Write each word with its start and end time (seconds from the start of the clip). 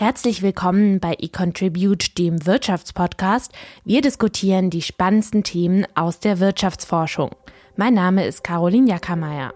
Herzlich 0.00 0.40
willkommen 0.40 0.98
bei 0.98 1.12
eContribute, 1.20 2.16
dem 2.16 2.46
Wirtschaftspodcast. 2.46 3.52
Wir 3.84 4.00
diskutieren 4.00 4.70
die 4.70 4.80
spannendsten 4.80 5.44
Themen 5.44 5.86
aus 5.94 6.20
der 6.20 6.40
Wirtschaftsforschung. 6.40 7.32
Mein 7.76 7.92
Name 7.92 8.24
ist 8.24 8.42
Caroline 8.42 8.88
Jackermeier. 8.88 9.52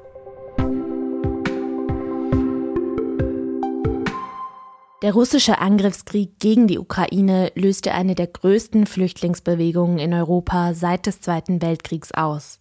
Der 5.00 5.14
russische 5.14 5.60
Angriffskrieg 5.60 6.38
gegen 6.40 6.66
die 6.66 6.78
Ukraine 6.78 7.50
löste 7.54 7.94
eine 7.94 8.14
der 8.14 8.26
größten 8.26 8.84
Flüchtlingsbewegungen 8.84 9.98
in 9.98 10.12
Europa 10.12 10.74
seit 10.74 11.06
des 11.06 11.22
Zweiten 11.22 11.62
Weltkriegs 11.62 12.12
aus. 12.12 12.60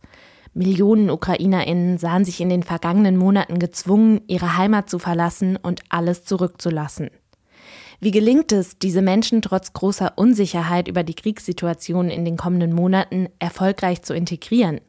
Millionen 0.53 1.09
Ukrainerinnen 1.09 1.97
sahen 1.97 2.23
sich 2.23 2.39
in 2.39 2.47
den 2.47 2.63
vergangenen 2.63 3.17
Monaten 3.17 3.59
gezwungen, 3.59 4.21
ihre 4.27 4.55
Heimat 4.55 4.89
zu 4.89 4.99
verlassen 4.99 5.57
und 5.57 5.81
alles 5.89 6.23
zurückzulassen. 6.23 7.09
Wie 8.03 8.11
gelingt 8.11 8.51
es, 8.51 8.77
diese 8.77 9.01
Menschen 9.01 9.41
trotz 9.41 9.71
großer 9.71 10.11
Unsicherheit 10.17 10.89
über 10.89 11.03
die 11.03 11.13
Kriegssituation 11.13 12.09
in 12.09 12.25
den 12.25 12.35
kommenden 12.35 12.73
Monaten 12.73 13.29
erfolgreich 13.39 14.01
zu 14.01 14.13
integrieren? 14.13 14.81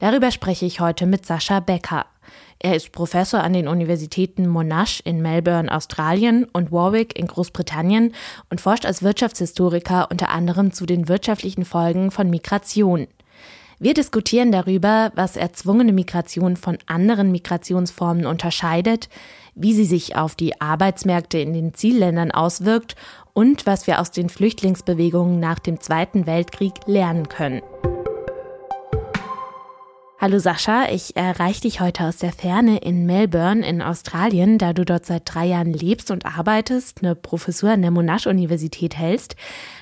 Darüber 0.00 0.32
spreche 0.32 0.66
ich 0.66 0.80
heute 0.80 1.06
mit 1.06 1.24
Sascha 1.24 1.60
Becker. 1.60 2.06
Er 2.58 2.74
ist 2.74 2.90
Professor 2.90 3.38
an 3.38 3.52
den 3.52 3.68
Universitäten 3.68 4.48
Monash 4.48 5.00
in 5.04 5.22
Melbourne, 5.22 5.72
Australien 5.72 6.44
und 6.52 6.72
Warwick 6.72 7.16
in 7.16 7.28
Großbritannien 7.28 8.16
und 8.48 8.60
forscht 8.60 8.84
als 8.84 9.04
Wirtschaftshistoriker 9.04 10.08
unter 10.10 10.30
anderem 10.30 10.72
zu 10.72 10.86
den 10.86 11.06
wirtschaftlichen 11.06 11.64
Folgen 11.64 12.10
von 12.10 12.30
Migration. 12.30 13.06
Wir 13.78 13.94
diskutieren 13.94 14.50
darüber, 14.50 15.12
was 15.14 15.36
erzwungene 15.36 15.92
Migration 15.92 16.56
von 16.56 16.78
anderen 16.86 17.30
Migrationsformen 17.30 18.26
unterscheidet, 18.26 19.08
wie 19.54 19.74
sie 19.74 19.84
sich 19.84 20.16
auf 20.16 20.34
die 20.34 20.60
Arbeitsmärkte 20.60 21.38
in 21.38 21.52
den 21.52 21.74
Zielländern 21.74 22.30
auswirkt 22.30 22.96
und 23.32 23.66
was 23.66 23.86
wir 23.86 24.00
aus 24.00 24.10
den 24.10 24.28
Flüchtlingsbewegungen 24.28 25.40
nach 25.40 25.58
dem 25.58 25.80
Zweiten 25.80 26.26
Weltkrieg 26.26 26.74
lernen 26.86 27.28
können. 27.28 27.62
Hallo 30.22 30.38
Sascha, 30.38 30.84
ich 30.92 31.16
erreiche 31.16 31.62
dich 31.62 31.80
heute 31.80 32.04
aus 32.04 32.18
der 32.18 32.32
Ferne 32.32 32.76
in 32.82 33.06
Melbourne 33.06 33.66
in 33.66 33.80
Australien, 33.80 34.58
da 34.58 34.74
du 34.74 34.84
dort 34.84 35.06
seit 35.06 35.22
drei 35.24 35.46
Jahren 35.46 35.72
lebst 35.72 36.10
und 36.10 36.26
arbeitest, 36.26 37.02
eine 37.02 37.14
Professur 37.14 37.70
an 37.70 37.80
der 37.80 37.90
Monash-Universität 37.90 38.98
hältst. 38.98 39.34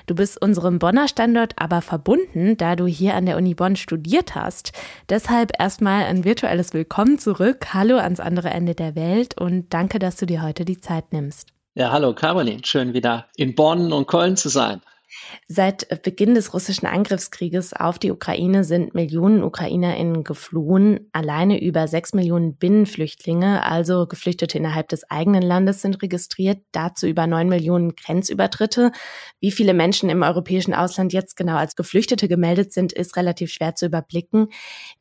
Du 0.07 0.15
bist 0.15 0.41
unserem 0.41 0.79
Bonner 0.79 1.09
Standort 1.09 1.55
aber 1.57 1.81
verbunden, 1.81 2.55
da 2.55 2.77
du 2.77 2.87
hier 2.87 3.15
an 3.15 3.25
der 3.25 3.35
Uni 3.35 3.53
Bonn 3.53 3.75
studiert 3.75 4.33
hast. 4.33 4.71
Deshalb 5.09 5.51
erstmal 5.59 6.05
ein 6.05 6.23
virtuelles 6.23 6.73
Willkommen 6.73 7.19
zurück. 7.19 7.73
Hallo 7.73 7.97
ans 7.97 8.21
andere 8.21 8.49
Ende 8.49 8.75
der 8.75 8.95
Welt 8.95 9.37
und 9.37 9.73
danke, 9.73 9.99
dass 9.99 10.15
du 10.15 10.25
dir 10.25 10.41
heute 10.41 10.63
die 10.63 10.79
Zeit 10.79 11.11
nimmst. 11.11 11.49
Ja, 11.75 11.91
hallo 11.91 12.13
Caroline, 12.13 12.61
schön 12.63 12.93
wieder 12.93 13.25
in 13.35 13.55
Bonn 13.55 13.91
und 13.91 14.07
Köln 14.07 14.37
zu 14.37 14.47
sein. 14.47 14.79
Seit 15.47 16.03
Beginn 16.03 16.35
des 16.35 16.53
russischen 16.53 16.85
Angriffskrieges 16.85 17.73
auf 17.73 17.97
die 17.97 18.11
Ukraine 18.11 18.63
sind 18.63 18.93
Millionen 18.93 19.43
UkrainerInnen 19.43 20.23
geflohen. 20.23 21.09
Alleine 21.11 21.61
über 21.61 21.87
sechs 21.87 22.13
Millionen 22.13 22.55
Binnenflüchtlinge, 22.55 23.65
also 23.65 24.05
Geflüchtete 24.05 24.57
innerhalb 24.57 24.89
des 24.89 25.09
eigenen 25.09 25.41
Landes, 25.41 25.81
sind 25.81 26.01
registriert. 26.01 26.59
Dazu 26.71 27.07
über 27.07 27.25
neun 27.27 27.49
Millionen 27.49 27.95
Grenzübertritte. 27.95 28.91
Wie 29.39 29.51
viele 29.51 29.73
Menschen 29.73 30.09
im 30.09 30.21
europäischen 30.21 30.73
Ausland 30.73 31.13
jetzt 31.13 31.35
genau 31.35 31.55
als 31.55 31.75
Geflüchtete 31.75 32.27
gemeldet 32.27 32.73
sind, 32.73 32.93
ist 32.93 33.15
relativ 33.15 33.51
schwer 33.51 33.75
zu 33.75 33.87
überblicken. 33.87 34.49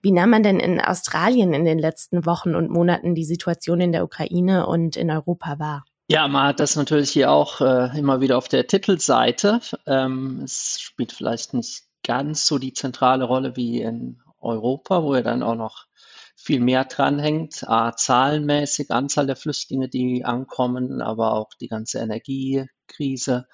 Wie 0.00 0.12
nahm 0.12 0.30
man 0.30 0.42
denn 0.42 0.60
in 0.60 0.80
Australien 0.80 1.52
in 1.52 1.64
den 1.64 1.78
letzten 1.78 2.24
Wochen 2.24 2.54
und 2.54 2.70
Monaten 2.70 3.14
die 3.14 3.24
Situation 3.24 3.80
in 3.80 3.92
der 3.92 4.04
Ukraine 4.04 4.66
und 4.66 4.96
in 4.96 5.10
Europa 5.10 5.58
wahr? 5.58 5.84
Ja, 6.10 6.26
man 6.26 6.46
hat 6.48 6.60
das 6.60 6.74
natürlich 6.74 7.10
hier 7.10 7.30
auch 7.30 7.60
äh, 7.60 7.98
immer 7.98 8.20
wieder 8.22 8.38
auf 8.38 8.48
der 8.48 8.66
Titelseite. 8.66 9.60
Ähm, 9.86 10.40
es 10.42 10.80
spielt 10.80 11.12
vielleicht 11.12 11.52
nicht 11.52 11.82
ganz 12.02 12.46
so 12.46 12.58
die 12.58 12.72
zentrale 12.72 13.24
Rolle 13.24 13.56
wie 13.56 13.82
in 13.82 14.22
Europa, 14.40 15.02
wo 15.02 15.14
ja 15.14 15.20
dann 15.22 15.42
auch 15.42 15.54
noch 15.54 15.86
viel 16.34 16.60
mehr 16.60 16.84
dranhängt. 16.86 17.68
A, 17.68 17.94
zahlenmäßig, 17.94 18.90
Anzahl 18.90 19.26
der 19.26 19.36
Flüchtlinge, 19.36 19.90
die 19.90 20.24
ankommen, 20.24 21.02
aber 21.02 21.34
auch 21.34 21.50
die 21.60 21.68
ganze 21.68 21.98
Energiekrise. 21.98 23.46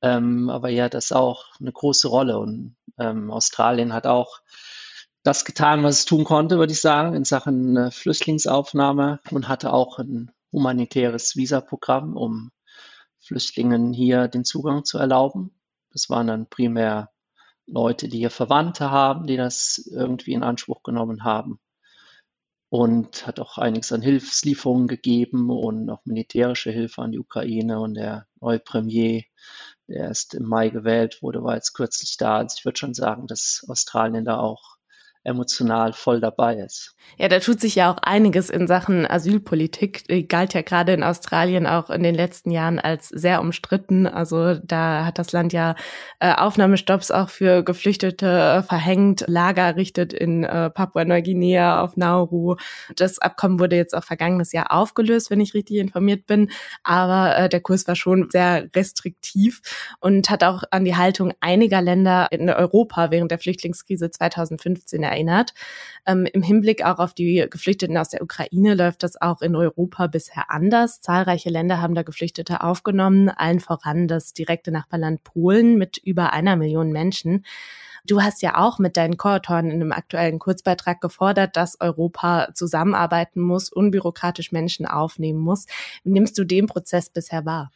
Ähm, 0.00 0.48
aber 0.48 0.68
ja, 0.68 0.88
das 0.88 1.06
ist 1.06 1.12
auch 1.12 1.46
eine 1.58 1.72
große 1.72 2.06
Rolle. 2.06 2.38
Und 2.38 2.76
ähm, 2.98 3.32
Australien 3.32 3.92
hat 3.92 4.06
auch 4.06 4.40
das 5.24 5.44
getan, 5.44 5.82
was 5.82 5.98
es 5.98 6.04
tun 6.04 6.22
konnte, 6.22 6.58
würde 6.58 6.72
ich 6.72 6.80
sagen, 6.80 7.16
in 7.16 7.24
Sachen 7.24 7.76
äh, 7.76 7.90
Flüchtlingsaufnahme 7.90 9.18
und 9.32 9.48
hatte 9.48 9.72
auch 9.72 9.98
ein 9.98 10.30
humanitäres 10.52 11.36
Visaprogramm, 11.36 12.16
um 12.16 12.50
Flüchtlingen 13.20 13.92
hier 13.92 14.28
den 14.28 14.44
Zugang 14.44 14.84
zu 14.84 14.98
erlauben. 14.98 15.54
Das 15.92 16.08
waren 16.10 16.28
dann 16.28 16.48
primär 16.48 17.10
Leute, 17.66 18.08
die 18.08 18.18
hier 18.18 18.30
Verwandte 18.30 18.90
haben, 18.90 19.26
die 19.26 19.36
das 19.36 19.78
irgendwie 19.92 20.32
in 20.32 20.42
Anspruch 20.42 20.82
genommen 20.82 21.24
haben. 21.24 21.60
Und 22.68 23.26
hat 23.26 23.40
auch 23.40 23.58
einiges 23.58 23.92
an 23.92 24.00
Hilfslieferungen 24.00 24.86
gegeben 24.86 25.50
und 25.50 25.90
auch 25.90 26.04
militärische 26.04 26.70
Hilfe 26.70 27.02
an 27.02 27.10
die 27.10 27.18
Ukraine. 27.18 27.80
Und 27.80 27.94
der 27.94 28.26
neue 28.40 28.60
Premier, 28.60 29.24
der 29.88 30.04
erst 30.04 30.34
im 30.34 30.44
Mai 30.44 30.68
gewählt 30.68 31.20
wurde, 31.20 31.42
war 31.42 31.56
jetzt 31.56 31.72
kürzlich 31.72 32.16
da. 32.16 32.38
Also 32.38 32.56
ich 32.58 32.64
würde 32.64 32.78
schon 32.78 32.94
sagen, 32.94 33.26
dass 33.26 33.64
Australien 33.68 34.24
da 34.24 34.38
auch 34.38 34.76
emotional 35.22 35.92
voll 35.92 36.20
dabei 36.20 36.56
ist. 36.56 36.94
Ja, 37.18 37.28
da 37.28 37.40
tut 37.40 37.60
sich 37.60 37.74
ja 37.74 37.92
auch 37.92 37.98
einiges 37.98 38.48
in 38.48 38.66
Sachen 38.66 39.06
Asylpolitik. 39.06 40.06
Die 40.08 40.26
galt 40.26 40.54
ja 40.54 40.62
gerade 40.62 40.92
in 40.92 41.02
Australien 41.02 41.66
auch 41.66 41.90
in 41.90 42.02
den 42.02 42.14
letzten 42.14 42.50
Jahren 42.50 42.78
als 42.78 43.08
sehr 43.08 43.40
umstritten. 43.40 44.06
Also 44.06 44.54
da 44.54 45.04
hat 45.04 45.18
das 45.18 45.32
Land 45.32 45.52
ja 45.52 45.74
äh, 46.20 46.32
Aufnahmestopps 46.32 47.10
auch 47.10 47.28
für 47.28 47.62
Geflüchtete 47.62 48.26
äh, 48.26 48.62
verhängt, 48.62 49.24
Lager 49.26 49.62
errichtet 49.62 50.12
in 50.12 50.44
äh, 50.44 50.70
Papua-Neuguinea, 50.70 51.82
auf 51.82 51.96
Nauru. 51.96 52.56
Das 52.96 53.18
Abkommen 53.18 53.60
wurde 53.60 53.76
jetzt 53.76 53.94
auch 53.94 54.04
vergangenes 54.04 54.52
Jahr 54.52 54.72
aufgelöst, 54.72 55.30
wenn 55.30 55.40
ich 55.40 55.52
richtig 55.52 55.76
informiert 55.78 56.26
bin. 56.26 56.50
Aber 56.82 57.36
äh, 57.36 57.48
der 57.48 57.60
Kurs 57.60 57.86
war 57.86 57.96
schon 57.96 58.28
sehr 58.30 58.68
restriktiv 58.74 59.60
und 60.00 60.30
hat 60.30 60.44
auch 60.44 60.62
an 60.70 60.84
die 60.84 60.96
Haltung 60.96 61.34
einiger 61.40 61.82
Länder 61.82 62.28
in 62.30 62.48
Europa 62.48 63.10
während 63.10 63.30
der 63.30 63.38
Flüchtlingskrise 63.38 64.10
2015 64.10 65.09
erinnert. 65.10 65.52
Ähm, 66.06 66.26
Im 66.32 66.42
Hinblick 66.42 66.84
auch 66.84 66.98
auf 66.98 67.12
die 67.12 67.46
Geflüchteten 67.50 67.96
aus 67.98 68.08
der 68.08 68.22
Ukraine 68.22 68.74
läuft 68.74 69.02
das 69.02 69.20
auch 69.20 69.42
in 69.42 69.54
Europa 69.54 70.06
bisher 70.06 70.50
anders. 70.50 71.00
Zahlreiche 71.00 71.50
Länder 71.50 71.80
haben 71.82 71.94
da 71.94 72.02
Geflüchtete 72.02 72.62
aufgenommen, 72.62 73.28
allen 73.28 73.60
voran 73.60 74.08
das 74.08 74.32
direkte 74.32 74.70
Nachbarland 74.70 75.22
Polen 75.24 75.76
mit 75.76 75.98
über 75.98 76.32
einer 76.32 76.56
Million 76.56 76.92
Menschen. 76.92 77.44
Du 78.06 78.22
hast 78.22 78.42
ja 78.42 78.56
auch 78.56 78.78
mit 78.78 78.96
deinen 78.96 79.16
Co-Autoren 79.16 79.66
in 79.66 79.74
einem 79.74 79.92
aktuellen 79.92 80.38
Kurzbeitrag 80.38 81.00
gefordert, 81.00 81.56
dass 81.56 81.80
Europa 81.80 82.48
zusammenarbeiten 82.54 83.40
muss, 83.42 83.70
unbürokratisch 83.70 84.52
Menschen 84.52 84.86
aufnehmen 84.86 85.38
muss. 85.38 85.66
Nimmst 86.04 86.38
du 86.38 86.44
den 86.44 86.66
Prozess 86.66 87.10
bisher 87.10 87.44
wahr? 87.44 87.70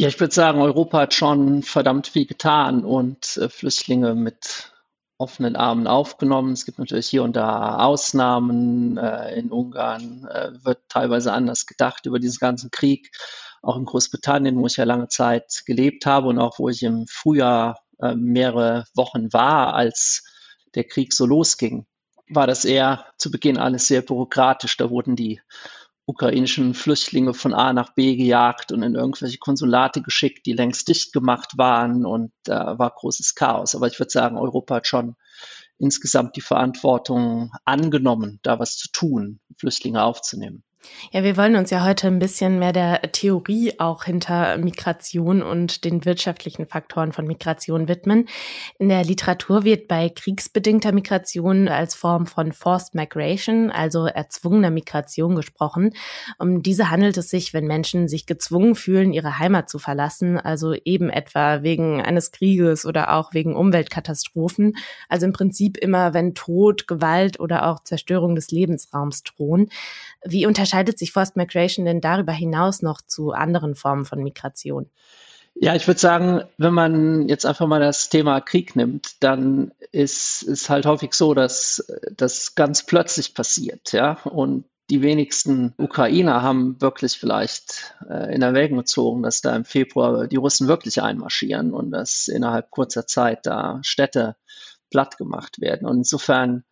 Ja, 0.00 0.08
ich 0.08 0.18
würde 0.20 0.32
sagen, 0.32 0.60
Europa 0.60 1.00
hat 1.00 1.14
schon 1.14 1.62
verdammt 1.62 2.06
viel 2.06 2.24
getan 2.24 2.84
und 2.84 3.36
äh, 3.36 3.48
Flüchtlinge 3.48 4.14
mit 4.14 4.72
offenen 5.18 5.56
Armen 5.56 5.86
aufgenommen. 5.86 6.52
Es 6.52 6.64
gibt 6.64 6.78
natürlich 6.78 7.08
hier 7.08 7.24
und 7.24 7.36
da 7.36 7.78
Ausnahmen. 7.78 8.96
Äh, 8.96 9.38
in 9.38 9.50
Ungarn 9.50 10.26
äh, 10.30 10.52
wird 10.64 10.78
teilweise 10.88 11.32
anders 11.32 11.66
gedacht 11.66 12.06
über 12.06 12.20
diesen 12.20 12.38
ganzen 12.38 12.70
Krieg. 12.70 13.10
Auch 13.60 13.76
in 13.76 13.84
Großbritannien, 13.84 14.56
wo 14.56 14.66
ich 14.66 14.76
ja 14.76 14.84
lange 14.84 15.08
Zeit 15.08 15.62
gelebt 15.66 16.06
habe 16.06 16.28
und 16.28 16.38
auch 16.38 16.60
wo 16.60 16.68
ich 16.68 16.82
im 16.84 17.06
Frühjahr 17.08 17.80
äh, 18.00 18.14
mehrere 18.14 18.84
Wochen 18.94 19.32
war, 19.32 19.74
als 19.74 20.24
der 20.76 20.84
Krieg 20.84 21.12
so 21.12 21.26
losging, 21.26 21.86
war 22.28 22.46
das 22.46 22.64
eher 22.64 23.06
zu 23.16 23.32
Beginn 23.32 23.58
alles 23.58 23.86
sehr 23.88 24.02
bürokratisch. 24.02 24.76
Da 24.76 24.90
wurden 24.90 25.16
die 25.16 25.40
ukrainischen 26.08 26.72
Flüchtlinge 26.72 27.34
von 27.34 27.52
A 27.52 27.74
nach 27.74 27.94
B 27.94 28.16
gejagt 28.16 28.72
und 28.72 28.82
in 28.82 28.94
irgendwelche 28.94 29.36
Konsulate 29.36 30.00
geschickt, 30.00 30.46
die 30.46 30.54
längst 30.54 30.88
dicht 30.88 31.12
gemacht 31.12 31.58
waren 31.58 32.06
und 32.06 32.32
da 32.44 32.72
äh, 32.72 32.78
war 32.78 32.90
großes 32.90 33.34
Chaos. 33.34 33.74
Aber 33.74 33.88
ich 33.88 33.98
würde 34.00 34.10
sagen, 34.10 34.38
Europa 34.38 34.76
hat 34.76 34.86
schon 34.86 35.16
insgesamt 35.76 36.34
die 36.36 36.40
Verantwortung 36.40 37.52
angenommen, 37.66 38.40
da 38.42 38.58
was 38.58 38.78
zu 38.78 38.88
tun, 38.90 39.40
Flüchtlinge 39.58 40.02
aufzunehmen. 40.02 40.64
Ja, 41.10 41.24
wir 41.24 41.36
wollen 41.36 41.56
uns 41.56 41.70
ja 41.70 41.84
heute 41.84 42.06
ein 42.06 42.20
bisschen 42.20 42.60
mehr 42.60 42.72
der 42.72 43.02
Theorie 43.12 43.72
auch 43.78 44.04
hinter 44.04 44.56
Migration 44.58 45.42
und 45.42 45.84
den 45.84 46.04
wirtschaftlichen 46.04 46.66
Faktoren 46.66 47.12
von 47.12 47.26
Migration 47.26 47.88
widmen. 47.88 48.28
In 48.78 48.88
der 48.88 49.04
Literatur 49.04 49.64
wird 49.64 49.88
bei 49.88 50.08
kriegsbedingter 50.08 50.92
Migration 50.92 51.66
als 51.68 51.96
Form 51.96 52.26
von 52.26 52.52
Forced 52.52 52.94
Migration, 52.94 53.70
also 53.70 54.06
erzwungener 54.06 54.70
Migration 54.70 55.34
gesprochen. 55.34 55.94
Um 56.38 56.62
diese 56.62 56.90
handelt 56.90 57.16
es 57.16 57.28
sich, 57.28 57.52
wenn 57.54 57.66
Menschen 57.66 58.06
sich 58.06 58.26
gezwungen 58.26 58.76
fühlen, 58.76 59.12
ihre 59.12 59.38
Heimat 59.38 59.68
zu 59.68 59.80
verlassen, 59.80 60.38
also 60.38 60.74
eben 60.84 61.10
etwa 61.10 61.62
wegen 61.62 62.02
eines 62.02 62.30
Krieges 62.30 62.86
oder 62.86 63.14
auch 63.14 63.34
wegen 63.34 63.56
Umweltkatastrophen. 63.56 64.76
Also 65.08 65.26
im 65.26 65.32
Prinzip 65.32 65.76
immer, 65.76 66.14
wenn 66.14 66.34
Tod, 66.34 66.86
Gewalt 66.86 67.40
oder 67.40 67.66
auch 67.66 67.82
Zerstörung 67.82 68.36
des 68.36 68.52
Lebensraums 68.52 69.24
drohen. 69.24 69.70
Wie 70.24 70.46
unter 70.46 70.67
unterscheidet 70.68 70.98
sich 70.98 71.12
Forced 71.12 71.36
Migration 71.36 71.86
denn 71.86 72.02
darüber 72.02 72.32
hinaus 72.32 72.82
noch 72.82 73.00
zu 73.00 73.32
anderen 73.32 73.74
Formen 73.74 74.04
von 74.04 74.22
Migration? 74.22 74.90
Ja, 75.54 75.74
ich 75.74 75.86
würde 75.88 75.98
sagen, 75.98 76.42
wenn 76.58 76.74
man 76.74 77.28
jetzt 77.28 77.46
einfach 77.46 77.66
mal 77.66 77.80
das 77.80 78.10
Thema 78.10 78.40
Krieg 78.40 78.76
nimmt, 78.76 79.16
dann 79.20 79.72
ist 79.92 80.42
es 80.42 80.68
halt 80.68 80.84
häufig 80.84 81.14
so, 81.14 81.32
dass 81.32 81.90
das 82.14 82.54
ganz 82.54 82.84
plötzlich 82.84 83.34
passiert, 83.34 83.92
ja. 83.92 84.18
Und 84.24 84.66
die 84.90 85.02
wenigsten 85.02 85.74
Ukrainer 85.78 86.42
haben 86.42 86.80
wirklich 86.80 87.18
vielleicht 87.18 87.94
äh, 88.08 88.34
in 88.34 88.42
Erwägung 88.42 88.78
gezogen, 88.78 89.22
dass 89.22 89.40
da 89.40 89.56
im 89.56 89.64
Februar 89.64 90.26
die 90.28 90.36
Russen 90.36 90.68
wirklich 90.68 91.02
einmarschieren 91.02 91.72
und 91.72 91.90
dass 91.90 92.28
innerhalb 92.28 92.70
kurzer 92.70 93.06
Zeit 93.06 93.46
da 93.46 93.80
Städte 93.82 94.36
platt 94.90 95.18
gemacht 95.18 95.60
werden. 95.60 95.86
Und 95.88 95.98
insofern 95.98 96.64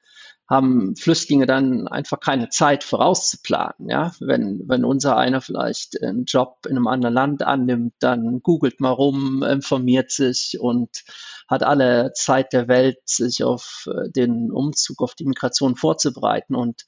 haben 0.48 0.94
Flüchtlinge 0.94 1.46
dann 1.46 1.88
einfach 1.88 2.20
keine 2.20 2.48
Zeit 2.48 2.84
vorauszuplanen. 2.84 3.88
Ja? 3.88 4.12
Wenn, 4.20 4.62
wenn 4.68 4.84
unser 4.84 5.16
einer 5.16 5.40
vielleicht 5.40 6.00
einen 6.02 6.24
Job 6.24 6.66
in 6.66 6.76
einem 6.76 6.86
anderen 6.86 7.14
Land 7.14 7.42
annimmt, 7.42 7.94
dann 7.98 8.40
googelt 8.42 8.80
mal 8.80 8.90
rum, 8.90 9.42
informiert 9.42 10.10
sich 10.10 10.58
und 10.60 11.04
hat 11.48 11.62
alle 11.62 12.12
Zeit 12.14 12.52
der 12.52 12.68
Welt, 12.68 12.98
sich 13.04 13.42
auf 13.42 13.88
äh, 13.92 14.10
den 14.10 14.52
Umzug, 14.52 15.02
auf 15.02 15.14
die 15.14 15.26
Migration 15.26 15.74
vorzubereiten. 15.74 16.54
Und 16.54 16.84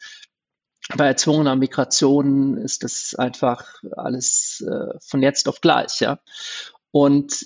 bei 0.97 1.07
erzwungener 1.07 1.57
Migration 1.57 2.57
ist 2.57 2.85
das 2.85 3.15
einfach 3.17 3.67
alles 3.97 4.65
äh, 4.67 4.99
von 5.05 5.23
jetzt 5.23 5.49
auf 5.49 5.61
gleich. 5.61 6.01
Ja? 6.01 6.21
Und 6.93 7.45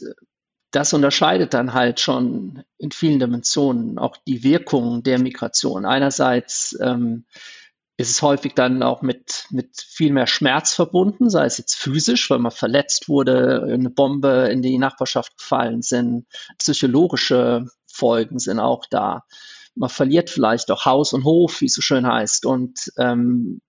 das 0.72 0.92
unterscheidet 0.94 1.54
dann 1.54 1.74
halt 1.74 2.00
schon 2.00 2.64
in 2.78 2.90
vielen 2.90 3.20
Dimensionen 3.20 3.98
auch 3.98 4.16
die 4.26 4.42
Wirkung 4.42 5.02
der 5.02 5.18
Migration. 5.18 5.84
Einerseits 5.84 6.76
ähm, 6.80 7.26
ist 7.98 8.10
es 8.10 8.22
häufig 8.22 8.54
dann 8.54 8.82
auch 8.82 9.02
mit, 9.02 9.44
mit 9.50 9.76
viel 9.76 10.12
mehr 10.12 10.26
Schmerz 10.26 10.74
verbunden, 10.74 11.28
sei 11.28 11.44
es 11.44 11.58
jetzt 11.58 11.76
physisch, 11.76 12.30
weil 12.30 12.38
man 12.38 12.52
verletzt 12.52 13.08
wurde, 13.08 13.68
eine 13.70 13.90
Bombe 13.90 14.48
in 14.50 14.62
die 14.62 14.78
Nachbarschaft 14.78 15.36
gefallen 15.38 15.82
sind, 15.82 16.26
psychologische 16.58 17.66
Folgen 17.86 18.38
sind 18.38 18.58
auch 18.58 18.86
da. 18.90 19.24
Man 19.74 19.90
verliert 19.90 20.30
vielleicht 20.30 20.70
auch 20.70 20.86
Haus 20.86 21.12
und 21.12 21.24
Hof, 21.24 21.60
wie 21.60 21.66
es 21.66 21.74
so 21.74 21.82
schön 21.82 22.06
heißt. 22.06 22.46
Und 22.46 22.92
ähm, 22.98 23.60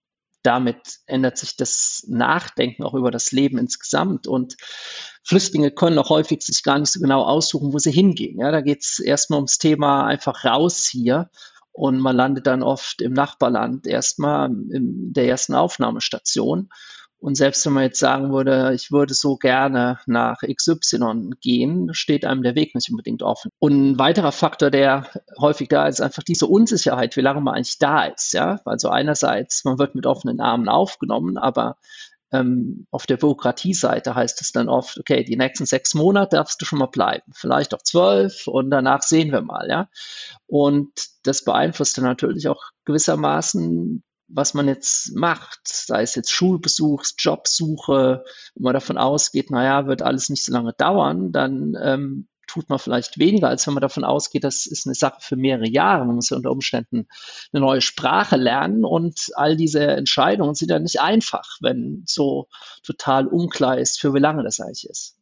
damit 0.43 0.99
ändert 1.07 1.37
sich 1.37 1.55
das 1.55 2.05
Nachdenken 2.07 2.83
auch 2.83 2.93
über 2.93 3.11
das 3.11 3.31
Leben 3.31 3.57
insgesamt. 3.57 4.27
Und 4.27 4.57
Flüchtlinge 5.23 5.71
können 5.71 5.97
auch 5.97 6.09
häufig 6.09 6.43
sich 6.43 6.63
gar 6.63 6.77
nicht 6.77 6.91
so 6.91 6.99
genau 6.99 7.23
aussuchen, 7.23 7.73
wo 7.73 7.79
sie 7.79 7.91
hingehen. 7.91 8.39
Ja, 8.39 8.51
da 8.51 8.61
geht 8.61 8.83
es 8.83 8.99
erstmal 8.99 9.37
ums 9.37 9.57
Thema 9.57 10.05
einfach 10.05 10.45
raus 10.45 10.85
hier. 10.85 11.29
Und 11.71 11.99
man 11.99 12.15
landet 12.15 12.45
dann 12.45 12.61
oft 12.61 13.01
im 13.01 13.13
Nachbarland 13.13 13.87
erstmal 13.87 14.51
in 14.51 15.11
der 15.13 15.27
ersten 15.27 15.55
Aufnahmestation. 15.55 16.69
Und 17.23 17.35
selbst 17.35 17.65
wenn 17.65 17.71
man 17.71 17.83
jetzt 17.83 17.99
sagen 17.99 18.33
würde, 18.33 18.73
ich 18.73 18.91
würde 18.91 19.13
so 19.13 19.37
gerne 19.37 19.97
nach 20.07 20.41
XY 20.41 21.29
gehen, 21.39 21.93
steht 21.93 22.25
einem 22.25 22.43
der 22.43 22.55
Weg 22.55 22.75
nicht 22.75 22.89
unbedingt 22.91 23.23
offen. 23.23 23.49
Und 23.59 23.91
ein 23.91 23.97
weiterer 23.97 24.33
Faktor, 24.33 24.69
der 24.69 25.07
häufig 25.39 25.69
da 25.69 25.87
ist, 25.87 26.01
einfach 26.01 26.23
diese 26.23 26.47
Unsicherheit, 26.47 27.15
wie 27.15 27.21
lange 27.21 27.39
man 27.39 27.55
eigentlich 27.55 27.79
da 27.79 28.03
ist. 28.03 28.33
Ja? 28.33 28.59
Also 28.65 28.89
einerseits, 28.89 29.63
man 29.63 29.79
wird 29.79 29.95
mit 29.95 30.05
offenen 30.05 30.41
Armen 30.41 30.67
aufgenommen, 30.67 31.37
aber 31.37 31.77
ähm, 32.33 32.87
auf 32.91 33.05
der 33.05 33.15
Bürokratieseite 33.15 34.15
heißt 34.15 34.41
es 34.41 34.51
dann 34.51 34.67
oft, 34.67 34.99
okay, 34.99 35.23
die 35.23 35.37
nächsten 35.37 35.65
sechs 35.65 35.93
Monate 35.93 36.35
darfst 36.35 36.61
du 36.61 36.65
schon 36.65 36.79
mal 36.79 36.87
bleiben, 36.87 37.31
vielleicht 37.33 37.73
auch 37.73 37.83
zwölf 37.83 38.47
und 38.47 38.69
danach 38.69 39.01
sehen 39.01 39.31
wir 39.31 39.41
mal, 39.41 39.69
ja. 39.69 39.87
Und 40.45 40.91
das 41.23 41.45
beeinflusst 41.45 41.97
dann 41.97 42.03
natürlich 42.03 42.49
auch 42.49 42.63
gewissermaßen 42.83 44.03
was 44.27 44.53
man 44.53 44.67
jetzt 44.67 45.15
macht, 45.15 45.59
sei 45.63 46.01
es 46.01 46.15
jetzt 46.15 46.31
Schulbesuch, 46.31 47.03
Jobsuche, 47.17 48.23
wenn 48.55 48.63
man 48.63 48.73
davon 48.73 48.97
ausgeht, 48.97 49.51
naja, 49.51 49.87
wird 49.87 50.01
alles 50.01 50.29
nicht 50.29 50.43
so 50.43 50.51
lange 50.51 50.73
dauern, 50.73 51.31
dann 51.31 51.75
ähm, 51.81 52.27
tut 52.47 52.69
man 52.69 52.79
vielleicht 52.79 53.17
weniger, 53.17 53.49
als 53.49 53.65
wenn 53.65 53.73
man 53.73 53.81
davon 53.81 54.03
ausgeht, 54.03 54.43
das 54.43 54.65
ist 54.65 54.85
eine 54.85 54.95
Sache 54.95 55.17
für 55.19 55.35
mehrere 55.35 55.67
Jahre. 55.67 56.05
Man 56.05 56.15
muss 56.15 56.29
ja 56.29 56.37
unter 56.37 56.51
Umständen 56.51 57.07
eine 57.51 57.61
neue 57.61 57.81
Sprache 57.81 58.35
lernen 58.35 58.85
und 58.85 59.31
all 59.35 59.55
diese 59.55 59.85
Entscheidungen 59.85 60.53
sind 60.53 60.69
ja 60.69 60.79
nicht 60.79 61.01
einfach, 61.01 61.57
wenn 61.61 62.03
so 62.05 62.47
total 62.83 63.27
unklar 63.27 63.77
ist, 63.77 63.99
für 63.99 64.13
wie 64.13 64.19
lange 64.19 64.43
das 64.43 64.59
eigentlich 64.59 64.87
ist. 64.89 65.17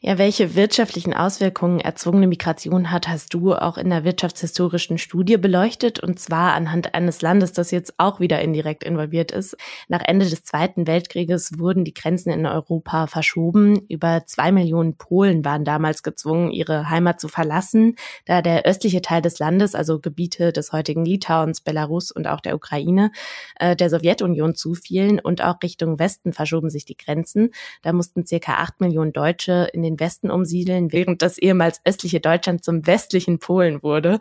Ja, 0.00 0.16
welche 0.16 0.54
wirtschaftlichen 0.54 1.12
Auswirkungen 1.12 1.80
erzwungene 1.80 2.28
Migration 2.28 2.92
hat, 2.92 3.08
hast 3.08 3.34
du 3.34 3.54
auch 3.54 3.76
in 3.76 3.90
der 3.90 4.04
wirtschaftshistorischen 4.04 4.98
Studie 4.98 5.36
beleuchtet 5.36 5.98
und 5.98 6.20
zwar 6.20 6.52
anhand 6.52 6.94
eines 6.94 7.20
Landes, 7.22 7.52
das 7.52 7.72
jetzt 7.72 7.94
auch 7.98 8.20
wieder 8.20 8.40
indirekt 8.40 8.84
involviert 8.84 9.32
ist. 9.32 9.56
Nach 9.88 10.00
Ende 10.04 10.30
des 10.30 10.44
Zweiten 10.44 10.86
Weltkrieges 10.86 11.58
wurden 11.58 11.84
die 11.84 11.94
Grenzen 11.94 12.30
in 12.30 12.46
Europa 12.46 13.08
verschoben. 13.08 13.80
Über 13.88 14.22
zwei 14.26 14.52
Millionen 14.52 14.96
Polen 14.96 15.44
waren 15.44 15.64
damals 15.64 16.04
gezwungen, 16.04 16.52
ihre 16.52 16.88
Heimat 16.88 17.20
zu 17.20 17.26
verlassen, 17.26 17.96
da 18.26 18.42
der 18.42 18.64
östliche 18.64 19.02
Teil 19.02 19.22
des 19.22 19.40
Landes, 19.40 19.74
also 19.74 19.98
Gebiete 19.98 20.52
des 20.52 20.70
heutigen 20.70 21.04
Litauens, 21.04 21.62
Belarus 21.62 22.12
und 22.12 22.28
auch 22.28 22.40
der 22.40 22.54
Ukraine, 22.54 23.10
äh, 23.56 23.74
der 23.74 23.90
Sowjetunion 23.90 24.54
zufielen 24.54 25.18
und 25.18 25.42
auch 25.42 25.56
Richtung 25.60 25.98
Westen 25.98 26.32
verschoben 26.32 26.70
sich 26.70 26.84
die 26.84 26.96
Grenzen. 26.96 27.50
Da 27.82 27.92
mussten 27.92 28.24
circa 28.24 28.54
acht 28.54 28.80
Millionen 28.80 29.12
Deutsche 29.12 29.47
Deutsche 29.48 29.70
in 29.72 29.82
den 29.82 29.98
Westen 29.98 30.30
umsiedeln, 30.30 30.92
während 30.92 31.22
das 31.22 31.38
ehemals 31.38 31.80
östliche 31.84 32.20
Deutschland 32.20 32.64
zum 32.64 32.86
westlichen 32.86 33.38
Polen 33.38 33.82
wurde 33.82 34.18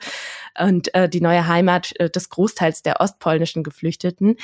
und 0.59 0.93
äh, 0.93 1.09
die 1.09 1.21
neue 1.21 1.47
Heimat 1.47 1.93
äh, 1.99 2.09
des 2.09 2.29
Großteils 2.29 2.81
der 2.81 3.01
ostpolnischen 3.01 3.63
Geflüchteten. 3.63 4.35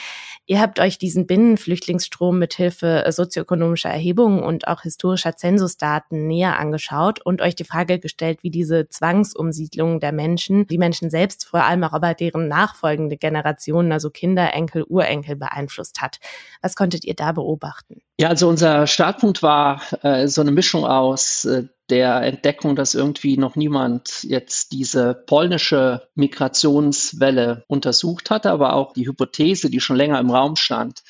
Ihr 0.46 0.60
habt 0.60 0.80
euch 0.80 0.98
diesen 0.98 1.26
Binnenflüchtlingsstrom 1.26 2.38
mithilfe 2.40 3.06
äh, 3.06 3.12
sozioökonomischer 3.12 3.90
Erhebungen 3.90 4.44
und 4.44 4.68
auch 4.68 4.82
historischer 4.82 5.36
Zensusdaten 5.36 6.28
näher 6.28 6.60
angeschaut 6.60 7.22
und 7.26 7.42
euch 7.42 7.56
die 7.56 7.64
Frage 7.64 8.00
gestellt, 8.00 8.44
wie 8.44 8.52
diese 8.52 8.90
Zwangsumsiedlung 8.90 10.00
der 10.00 10.12
Menschen, 10.12 10.68
die 10.68 10.78
Menschen 10.78 11.10
selbst, 11.10 11.46
vor 11.46 11.64
allem 11.64 11.84
auch 11.84 11.94
aber 11.94 12.14
deren 12.14 12.48
nachfolgende 12.48 13.18
Generationen, 13.18 13.92
also 13.92 14.10
Kinder, 14.10 14.54
Enkel, 14.54 14.84
Urenkel 14.84 15.36
beeinflusst 15.36 16.02
hat. 16.02 16.20
Was 16.62 16.76
konntet 16.76 17.06
ihr 17.06 17.16
da 17.16 17.32
beobachten? 17.32 18.02
Ja, 18.19 18.30
also 18.30 18.48
unser 18.48 18.86
Startpunkt 18.86 19.42
war 19.42 19.81
äh, 20.04 20.27
so 20.27 20.42
eine 20.42 20.51
Mischung 20.51 20.86
aus 20.86 21.45
äh, 21.45 21.63
der 21.89 22.21
Entdeckung, 22.21 22.75
dass 22.75 22.94
irgendwie 22.94 23.38
noch 23.38 23.56
niemand 23.56 24.24
jetzt 24.24 24.71
diese 24.71 25.15
polnische 25.15 26.07
Migrationswelle 26.13 27.65
untersucht 27.68 28.30
hatte, 28.30 28.51
aber 28.51 28.74
auch 28.74 28.94
die 28.94 29.07
Hypothese, 29.07 29.69
die 29.71 29.80
schon 29.80 29.95
länger 29.95 30.19
im 30.19 30.30
Raum 30.30 30.56
stand, 30.56 31.01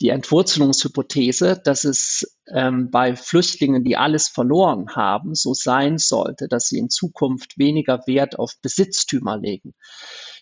die 0.00 0.08
Entwurzelungshypothese, 0.08 1.60
dass 1.64 1.84
es 1.84 2.36
ähm, 2.48 2.90
bei 2.90 3.14
Flüchtlingen, 3.14 3.84
die 3.84 3.96
alles 3.96 4.28
verloren 4.28 4.96
haben, 4.96 5.36
so 5.36 5.54
sein 5.54 5.98
sollte, 5.98 6.48
dass 6.48 6.66
sie 6.66 6.78
in 6.78 6.90
Zukunft 6.90 7.58
weniger 7.58 8.02
Wert 8.06 8.38
auf 8.38 8.54
Besitztümer 8.60 9.38
legen 9.38 9.74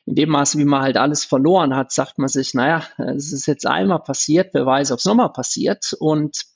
in 0.08 0.14
dem 0.14 0.30
Maße, 0.30 0.58
wie 0.58 0.64
man 0.64 0.80
halt 0.80 0.96
alles 0.96 1.24
verloren 1.24 1.76
hat, 1.76 1.92
sagt 1.92 2.18
man 2.18 2.28
sich, 2.28 2.54
naja, 2.54 2.82
es 2.96 3.30
ist 3.30 3.46
jetzt 3.46 3.66
einmal 3.66 4.00
passiert, 4.00 4.54
wer 4.54 4.64
weiß, 4.64 4.90
ob 4.90 5.00
es 5.00 5.04
nochmal 5.04 5.32
passiert. 5.32 5.94
Und 6.00 6.46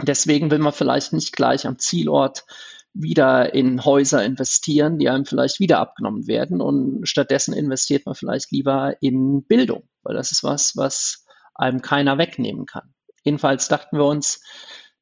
deswegen 0.00 0.50
will 0.50 0.58
man 0.58 0.72
vielleicht 0.72 1.12
nicht 1.12 1.34
gleich 1.34 1.66
am 1.66 1.78
Zielort 1.78 2.46
wieder 2.94 3.52
in 3.52 3.84
Häuser 3.84 4.24
investieren, 4.24 4.98
die 4.98 5.10
einem 5.10 5.26
vielleicht 5.26 5.60
wieder 5.60 5.80
abgenommen 5.80 6.26
werden. 6.26 6.62
Und 6.62 7.06
stattdessen 7.06 7.52
investiert 7.52 8.06
man 8.06 8.14
vielleicht 8.14 8.50
lieber 8.52 8.94
in 9.02 9.44
Bildung, 9.44 9.86
weil 10.02 10.16
das 10.16 10.32
ist 10.32 10.42
was, 10.42 10.74
was 10.74 11.26
einem 11.54 11.82
keiner 11.82 12.16
wegnehmen 12.16 12.64
kann. 12.64 12.94
Jedenfalls 13.22 13.68
dachten 13.68 13.98
wir 13.98 14.06
uns, 14.06 14.42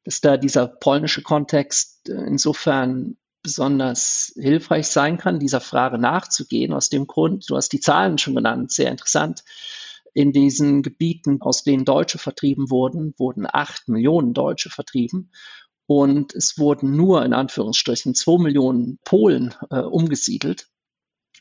dass 0.03 0.19
da 0.19 0.35
dieser 0.35 0.67
polnische 0.67 1.21
Kontext 1.21 2.09
insofern 2.09 3.15
besonders 3.47 4.33
hilfreich 4.35 4.87
sein 4.87 5.17
kann, 5.17 5.39
dieser 5.39 5.61
Frage 5.61 5.97
nachzugehen. 5.97 6.73
Aus 6.73 6.89
dem 6.89 7.07
Grund, 7.07 7.49
du 7.49 7.55
hast 7.55 7.71
die 7.71 7.79
Zahlen 7.79 8.17
schon 8.17 8.35
genannt, 8.35 8.73
sehr 8.73 8.91
interessant. 8.91 9.45
In 10.13 10.33
diesen 10.33 10.81
Gebieten, 10.81 11.41
aus 11.41 11.63
denen 11.63 11.85
Deutsche 11.85 12.17
vertrieben 12.17 12.69
wurden, 12.69 13.13
wurden 13.17 13.47
acht 13.49 13.87
Millionen 13.87 14.33
Deutsche 14.33 14.69
vertrieben. 14.69 15.31
Und 15.85 16.35
es 16.35 16.57
wurden 16.57 16.97
nur 16.97 17.23
in 17.23 17.31
Anführungsstrichen 17.31 18.15
zwei 18.15 18.37
Millionen 18.37 18.99
Polen 19.05 19.55
äh, 19.69 19.79
umgesiedelt. 19.79 20.67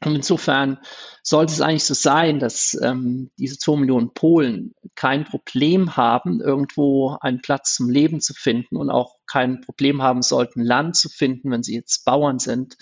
Und 0.05 0.15
insofern 0.15 0.79
sollte 1.23 1.53
es 1.53 1.61
eigentlich 1.61 1.85
so 1.85 1.95
sein, 1.95 2.39
dass 2.39 2.79
ähm, 2.83 3.31
diese 3.39 3.59
zwei 3.59 3.77
Millionen 3.77 4.13
Polen 4.13 4.75
kein 4.95 5.25
Problem 5.25 5.97
haben, 5.97 6.41
irgendwo 6.41 7.17
einen 7.21 7.41
Platz 7.41 7.75
zum 7.75 7.89
Leben 7.89 8.21
zu 8.21 8.35
finden 8.35 8.77
und 8.77 8.91
auch 8.91 9.17
kein 9.27 9.63
Problem 9.63 10.03
haben 10.03 10.23
sollten, 10.23 10.63
Land 10.63 10.97
zu 10.97 11.09
finden, 11.09 11.51
wenn 11.51 11.63
sie 11.63 11.75
jetzt 11.75 12.05
Bauern 12.05 12.39
sind, 12.39 12.77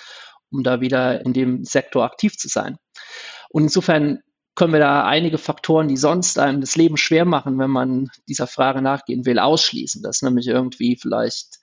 um 0.50 0.64
da 0.64 0.80
wieder 0.80 1.24
in 1.24 1.32
dem 1.32 1.64
Sektor 1.64 2.04
aktiv 2.04 2.36
zu 2.36 2.48
sein. 2.48 2.78
Und 3.48 3.62
insofern 3.62 4.20
können 4.56 4.72
wir 4.72 4.80
da 4.80 5.04
einige 5.04 5.38
Faktoren, 5.38 5.88
die 5.88 5.96
sonst 5.96 6.38
einem 6.38 6.60
das 6.60 6.76
Leben 6.76 6.96
schwer 6.96 7.24
machen, 7.24 7.58
wenn 7.58 7.70
man 7.70 8.08
dieser 8.28 8.46
Frage 8.46 8.82
nachgehen 8.82 9.24
will, 9.24 9.38
ausschließen. 9.38 10.02
Dass 10.02 10.22
nämlich 10.22 10.48
irgendwie 10.48 10.96
vielleicht 11.00 11.58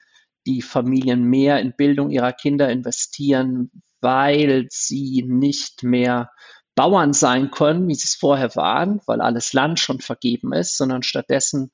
die 0.45 0.61
Familien 0.61 1.23
mehr 1.23 1.59
in 1.59 1.73
Bildung 1.75 2.09
ihrer 2.09 2.33
Kinder 2.33 2.69
investieren, 2.69 3.83
weil 4.01 4.67
sie 4.69 5.23
nicht 5.27 5.83
mehr 5.83 6.31
Bauern 6.75 7.13
sein 7.13 7.51
können, 7.51 7.87
wie 7.87 7.95
sie 7.95 8.05
es 8.05 8.15
vorher 8.15 8.55
waren, 8.55 9.01
weil 9.05 9.21
alles 9.21 9.53
Land 9.53 9.79
schon 9.79 9.99
vergeben 9.99 10.53
ist, 10.53 10.77
sondern 10.77 11.03
stattdessen 11.03 11.71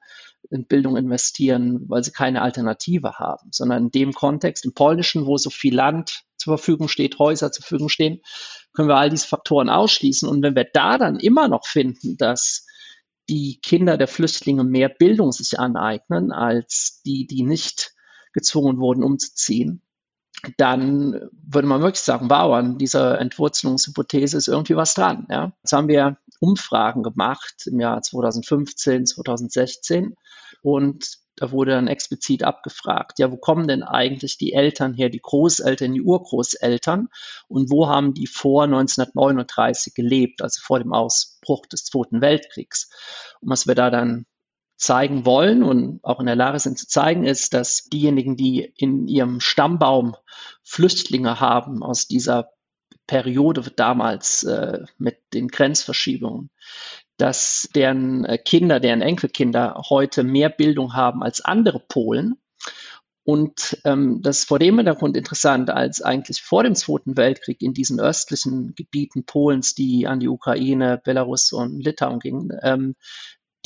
in 0.50 0.66
Bildung 0.66 0.98
investieren, 0.98 1.86
weil 1.88 2.04
sie 2.04 2.12
keine 2.12 2.42
Alternative 2.42 3.20
haben, 3.20 3.50
sondern 3.52 3.86
in 3.86 3.92
dem 3.92 4.14
Kontext, 4.14 4.66
im 4.66 4.74
Polnischen, 4.74 5.26
wo 5.26 5.38
so 5.38 5.50
viel 5.50 5.76
Land 5.76 6.24
zur 6.38 6.58
Verfügung 6.58 6.88
steht, 6.88 7.20
Häuser 7.20 7.52
zur 7.52 7.64
Verfügung 7.64 7.90
stehen, 7.90 8.22
können 8.74 8.88
wir 8.88 8.98
all 8.98 9.10
diese 9.10 9.28
Faktoren 9.28 9.70
ausschließen. 9.70 10.28
Und 10.28 10.42
wenn 10.44 10.56
wir 10.56 10.68
da 10.72 10.98
dann 10.98 11.20
immer 11.20 11.48
noch 11.48 11.66
finden, 11.66 12.18
dass 12.18 12.66
die 13.30 13.60
Kinder 13.62 13.98
der 13.98 14.08
Flüchtlinge 14.08 14.64
mehr 14.64 14.90
Bildung 14.90 15.32
sich 15.32 15.60
aneignen 15.60 16.32
als 16.32 17.02
die, 17.06 17.28
die 17.28 17.44
nicht 17.44 17.94
gezwungen 18.34 18.80
wurden, 18.80 19.04
umzuziehen, 19.04 19.82
dann 20.58 21.30
würde 21.32 21.68
man 21.68 21.82
wirklich 21.82 22.02
sagen, 22.02 22.30
wow, 22.30 22.54
an 22.54 22.78
dieser 22.78 23.20
Entwurzelungshypothese 23.20 24.38
ist 24.38 24.48
irgendwie 24.48 24.76
was 24.76 24.94
dran. 24.94 25.28
Ja. 25.30 25.52
Jetzt 25.64 25.74
haben 25.74 25.88
wir 25.88 26.18
Umfragen 26.40 27.04
gemacht 27.04 27.66
im 27.66 27.80
Jahr 27.80 28.02
2015, 28.02 29.06
2016 29.08 30.16
und 30.62 31.18
da 31.38 31.52
wurde 31.52 31.72
dann 31.72 31.88
explizit 31.88 32.44
abgefragt, 32.44 33.20
ja, 33.20 33.32
wo 33.32 33.38
kommen 33.38 33.68
denn 33.68 33.84
eigentlich 33.84 34.38
die 34.38 34.54
Eltern 34.54 34.96
her, 34.96 35.10
die 35.10 35.22
Großeltern, 35.22 35.94
die 35.94 36.02
Urgroßeltern 36.02 37.10
und 37.48 37.70
wo 37.70 37.88
haben 37.88 38.16
die 38.16 38.26
vor 38.26 38.64
1939 38.64 39.94
gelebt, 39.94 40.42
also 40.42 40.60
vor 40.64 40.80
dem 40.80 40.94
Ausbruch 40.94 41.68
des 41.68 41.84
Zweiten 41.86 42.22
Weltkriegs? 42.22 42.90
Und 43.40 43.52
was 43.52 43.68
wir 43.68 43.76
da 43.76 43.92
dann 43.92 44.26
zeigen 44.78 45.26
wollen 45.26 45.64
und 45.64 46.00
auch 46.04 46.20
in 46.20 46.28
der 46.28 46.36
Lage 46.36 46.60
sind 46.60 46.78
zu 46.78 46.88
zeigen, 46.88 47.26
ist, 47.26 47.54
dass 47.54 47.86
diejenigen, 47.86 48.38
die 48.38 48.72
in 48.78 49.08
ihrem 49.08 49.40
Stammbaum 49.40 50.16
Flüchtlinge 50.64 51.40
haben 51.40 51.84
aus 51.84 52.08
dieser 52.08 52.52
Periode 53.08 53.72
damals 53.76 54.44
äh, 54.44 54.84
mit 54.98 55.18
den 55.34 55.48
Grenzverschiebungen, 55.48 56.52
dass 57.18 57.70
deren 57.74 58.26
äh, 58.26 58.38
Kinder, 58.38 58.80
deren 58.80 59.02
Enkelkinder 59.02 59.82
heute 59.90 60.24
mehr 60.24 60.50
Bildung 60.50 60.94
haben 60.94 61.24
als 61.24 61.42
andere 61.42 61.80
Polen. 61.80 62.36
Und 63.24 63.78
ähm, 63.84 64.22
das 64.22 64.40
ist 64.40 64.48
vor 64.48 64.60
dem 64.60 64.78
Hintergrund 64.78 65.18
interessant, 65.18 65.70
als 65.70 66.02
eigentlich 66.02 66.42
vor 66.42 66.64
dem 66.64 66.76
Zweiten 66.76 67.18
Weltkrieg 67.18 67.62
in 67.62 67.74
diesen 67.74 68.00
östlichen 68.00 68.74
Gebieten 68.76 69.26
Polens, 69.26 69.74
die 69.76 70.08
an 70.08 70.22
die 70.22 70.30
Ukraine, 70.30 71.02
Belarus 71.04 71.52
und 71.52 71.84
Litauen 71.84 72.20
gingen, 72.20 72.58
ähm, 72.62 72.96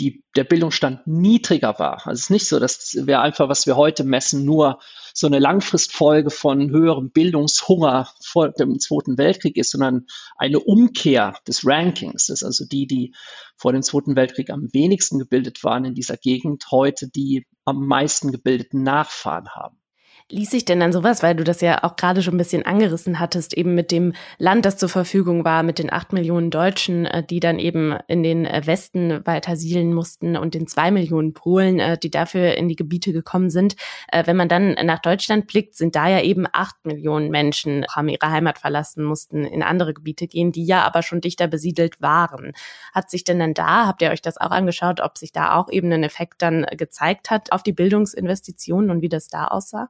die, 0.01 0.23
der 0.35 0.43
Bildungsstand 0.43 1.05
niedriger 1.05 1.77
war. 1.77 2.07
Also 2.07 2.11
es 2.13 2.21
ist 2.21 2.29
nicht 2.31 2.47
so, 2.47 2.59
dass 2.59 2.97
wir 3.05 3.21
einfach, 3.21 3.49
was 3.49 3.67
wir 3.67 3.75
heute 3.75 4.03
messen, 4.03 4.43
nur 4.43 4.79
so 5.13 5.27
eine 5.27 5.37
Langfristfolge 5.37 6.31
von 6.31 6.71
höherem 6.71 7.11
Bildungshunger 7.11 8.09
vor 8.23 8.49
dem 8.49 8.79
Zweiten 8.79 9.17
Weltkrieg 9.19 9.57
ist, 9.57 9.71
sondern 9.71 10.07
eine 10.37 10.59
Umkehr 10.59 11.35
des 11.47 11.65
Rankings. 11.65 12.27
Das 12.27 12.41
ist 12.41 12.43
also 12.43 12.65
die, 12.65 12.87
die 12.87 13.13
vor 13.55 13.73
dem 13.73 13.83
Zweiten 13.83 14.15
Weltkrieg 14.15 14.49
am 14.49 14.73
wenigsten 14.73 15.19
gebildet 15.19 15.63
waren 15.63 15.85
in 15.85 15.93
dieser 15.93 16.17
Gegend, 16.17 16.65
heute 16.71 17.07
die 17.07 17.45
am 17.63 17.85
meisten 17.85 18.31
gebildeten 18.31 18.81
Nachfahren 18.81 19.49
haben. 19.49 19.80
Ließ 20.29 20.49
sich 20.51 20.65
denn 20.65 20.79
dann 20.79 20.93
sowas, 20.93 21.23
weil 21.23 21.35
du 21.35 21.43
das 21.43 21.61
ja 21.61 21.83
auch 21.83 21.95
gerade 21.95 22.21
schon 22.21 22.35
ein 22.35 22.37
bisschen 22.37 22.65
angerissen 22.65 23.19
hattest, 23.19 23.53
eben 23.53 23.75
mit 23.75 23.91
dem 23.91 24.13
Land, 24.37 24.65
das 24.65 24.77
zur 24.77 24.89
Verfügung 24.89 25.43
war, 25.43 25.63
mit 25.63 25.79
den 25.79 25.91
acht 25.91 26.13
Millionen 26.13 26.51
Deutschen, 26.51 27.05
äh, 27.05 27.23
die 27.23 27.39
dann 27.39 27.59
eben 27.59 27.97
in 28.07 28.23
den 28.23 28.45
äh, 28.45 28.61
Westen 28.65 29.25
weiter 29.25 29.55
siedeln 29.55 29.93
mussten 29.93 30.37
und 30.37 30.53
den 30.53 30.67
zwei 30.67 30.91
Millionen 30.91 31.33
Polen, 31.33 31.79
äh, 31.79 31.97
die 31.97 32.09
dafür 32.09 32.55
in 32.55 32.69
die 32.69 32.75
Gebiete 32.75 33.13
gekommen 33.13 33.49
sind. 33.49 33.75
Wenn 34.11 34.35
man 34.35 34.49
dann 34.49 34.73
nach 34.83 34.99
Deutschland 34.99 35.47
blickt, 35.47 35.75
sind 35.75 35.95
da 35.95 36.07
ja 36.07 36.21
eben 36.21 36.45
acht 36.51 36.75
Millionen 36.85 37.29
Menschen, 37.29 37.85
haben 37.89 38.09
ihre 38.09 38.29
Heimat 38.29 38.59
verlassen, 38.59 39.03
mussten 39.03 39.45
in 39.45 39.63
andere 39.63 39.93
Gebiete 39.93 40.27
gehen, 40.27 40.51
die 40.51 40.65
ja 40.65 40.83
aber 40.83 41.01
schon 41.01 41.21
dichter 41.21 41.47
besiedelt 41.47 42.01
waren. 42.01 42.53
Hat 42.93 43.09
sich 43.09 43.23
denn 43.23 43.39
dann 43.39 43.53
da, 43.53 43.87
habt 43.87 44.01
ihr 44.01 44.11
euch 44.11 44.21
das 44.21 44.37
auch 44.37 44.51
angeschaut, 44.51 44.99
ob 45.01 45.17
sich 45.17 45.31
da 45.31 45.55
auch 45.55 45.69
eben 45.69 45.91
ein 45.91 46.03
Effekt 46.03 46.41
dann 46.41 46.65
gezeigt 46.77 47.29
hat 47.29 47.51
auf 47.51 47.63
die 47.63 47.73
Bildungsinvestitionen 47.73 48.89
und 48.89 49.01
wie 49.01 49.09
das 49.09 49.27
da 49.27 49.47
aussah? 49.47 49.89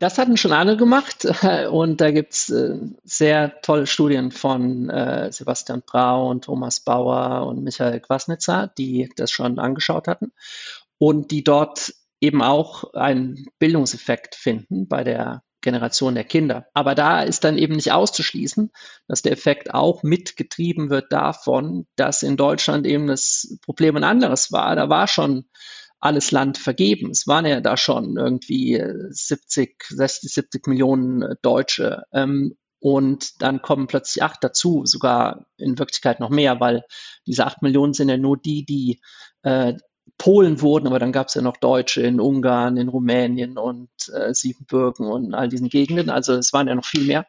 Das 0.00 0.16
hatten 0.16 0.38
schon 0.38 0.52
alle 0.52 0.78
gemacht 0.78 1.26
und 1.70 2.00
da 2.00 2.10
gibt 2.10 2.32
es 2.32 2.48
äh, 2.48 2.78
sehr 3.04 3.60
tolle 3.60 3.86
Studien 3.86 4.32
von 4.32 4.88
äh, 4.88 5.30
Sebastian 5.30 5.82
Brau 5.86 6.30
und 6.30 6.46
Thomas 6.46 6.80
Bauer 6.80 7.46
und 7.46 7.62
Michael 7.62 8.00
Kwasnitzer, 8.00 8.72
die 8.78 9.10
das 9.16 9.30
schon 9.30 9.58
angeschaut 9.58 10.08
hatten 10.08 10.32
und 10.96 11.30
die 11.30 11.44
dort 11.44 11.92
eben 12.18 12.40
auch 12.40 12.94
einen 12.94 13.46
Bildungseffekt 13.58 14.34
finden 14.34 14.88
bei 14.88 15.04
der 15.04 15.42
Generation 15.60 16.14
der 16.14 16.24
Kinder. 16.24 16.66
Aber 16.72 16.94
da 16.94 17.20
ist 17.22 17.44
dann 17.44 17.58
eben 17.58 17.74
nicht 17.74 17.92
auszuschließen, 17.92 18.70
dass 19.06 19.20
der 19.20 19.32
Effekt 19.32 19.74
auch 19.74 20.02
mitgetrieben 20.02 20.88
wird 20.88 21.12
davon, 21.12 21.86
dass 21.96 22.22
in 22.22 22.38
Deutschland 22.38 22.86
eben 22.86 23.06
das 23.06 23.58
Problem 23.66 23.96
ein 23.96 24.04
anderes 24.04 24.50
war. 24.50 24.74
Da 24.76 24.88
war 24.88 25.06
schon 25.06 25.44
alles 26.00 26.30
Land 26.30 26.58
vergeben. 26.58 27.10
Es 27.10 27.26
waren 27.26 27.46
ja 27.46 27.60
da 27.60 27.76
schon 27.76 28.16
irgendwie 28.16 28.82
70, 29.10 29.84
60, 29.88 30.32
70 30.32 30.66
Millionen 30.66 31.22
äh, 31.22 31.36
Deutsche. 31.42 32.04
Ähm, 32.12 32.56
und 32.80 33.42
dann 33.42 33.60
kommen 33.60 33.86
plötzlich 33.86 34.22
acht 34.22 34.42
dazu, 34.42 34.86
sogar 34.86 35.46
in 35.58 35.78
Wirklichkeit 35.78 36.18
noch 36.18 36.30
mehr, 36.30 36.60
weil 36.60 36.82
diese 37.26 37.44
acht 37.44 37.60
Millionen 37.60 37.92
sind 37.92 38.08
ja 38.08 38.16
nur 38.16 38.38
die, 38.38 38.64
die 38.64 39.00
äh, 39.42 39.74
Polen 40.16 40.60
wurden, 40.62 40.86
aber 40.86 40.98
dann 40.98 41.12
gab 41.12 41.28
es 41.28 41.34
ja 41.34 41.42
noch 41.42 41.58
Deutsche 41.58 42.02
in 42.02 42.20
Ungarn, 42.20 42.78
in 42.78 42.88
Rumänien 42.88 43.58
und 43.58 43.90
äh, 44.14 44.32
Siebenbürgen 44.34 45.06
und 45.06 45.34
all 45.34 45.48
diesen 45.48 45.68
Gegenden. 45.68 46.08
Also 46.08 46.34
es 46.34 46.52
waren 46.52 46.68
ja 46.68 46.74
noch 46.74 46.84
viel 46.84 47.04
mehr. 47.04 47.26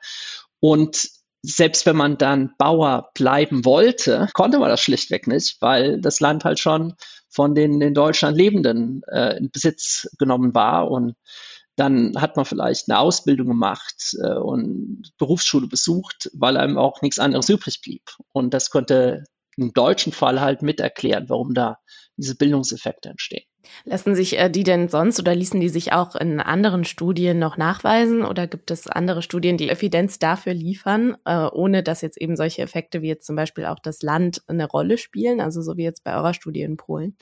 Und 0.59 1.09
selbst 1.43 1.85
wenn 1.85 1.95
man 1.95 2.17
dann 2.17 2.53
Bauer 2.57 3.09
bleiben 3.13 3.65
wollte, 3.65 4.29
konnte 4.33 4.59
man 4.59 4.69
das 4.69 4.81
schlichtweg 4.81 5.27
nicht, 5.27 5.61
weil 5.61 5.99
das 5.99 6.19
Land 6.19 6.45
halt 6.45 6.59
schon 6.59 6.93
von 7.31 7.55
den 7.55 7.81
in 7.81 7.93
Deutschland 7.93 8.37
Lebenden 8.37 9.01
äh, 9.07 9.37
in 9.37 9.49
Besitz 9.49 10.07
genommen 10.19 10.53
war. 10.53 10.91
Und 10.91 11.15
dann 11.77 12.13
hat 12.19 12.35
man 12.35 12.45
vielleicht 12.45 12.89
eine 12.89 12.99
Ausbildung 12.99 13.47
gemacht 13.47 14.15
äh, 14.21 14.35
und 14.35 15.11
Berufsschule 15.17 15.67
besucht, 15.67 16.29
weil 16.33 16.57
einem 16.57 16.77
auch 16.77 17.01
nichts 17.01 17.19
anderes 17.19 17.49
übrig 17.49 17.81
blieb. 17.81 18.03
Und 18.33 18.53
das 18.53 18.69
konnte 18.69 19.23
im 19.57 19.73
deutschen 19.73 20.11
Fall 20.13 20.41
halt 20.41 20.61
mit 20.61 20.79
erklären, 20.79 21.25
warum 21.27 21.53
da 21.53 21.77
diese 22.17 22.35
Bildungseffekte 22.35 23.09
entstehen. 23.09 23.43
Lassen 23.83 24.15
sich 24.15 24.37
äh, 24.39 24.49
die 24.49 24.63
denn 24.63 24.87
sonst 24.87 25.19
oder 25.19 25.35
ließen 25.35 25.59
die 25.59 25.69
sich 25.69 25.93
auch 25.93 26.15
in 26.15 26.39
anderen 26.39 26.83
Studien 26.83 27.39
noch 27.39 27.57
nachweisen 27.57 28.23
oder 28.23 28.47
gibt 28.47 28.71
es 28.71 28.87
andere 28.87 29.21
Studien, 29.21 29.57
die 29.57 29.69
Evidenz 29.69 30.19
dafür 30.19 30.53
liefern, 30.53 31.15
äh, 31.25 31.45
ohne 31.45 31.83
dass 31.83 32.01
jetzt 32.01 32.19
eben 32.19 32.35
solche 32.35 32.61
Effekte 32.61 33.01
wie 33.01 33.07
jetzt 33.07 33.25
zum 33.25 33.35
Beispiel 33.35 33.65
auch 33.65 33.79
das 33.79 34.01
Land 34.01 34.41
eine 34.47 34.67
Rolle 34.67 34.97
spielen, 34.97 35.41
also 35.41 35.61
so 35.61 35.77
wie 35.77 35.83
jetzt 35.83 36.03
bei 36.03 36.15
eurer 36.15 36.33
Studie 36.33 36.61
in 36.61 36.77
Polen? 36.77 37.15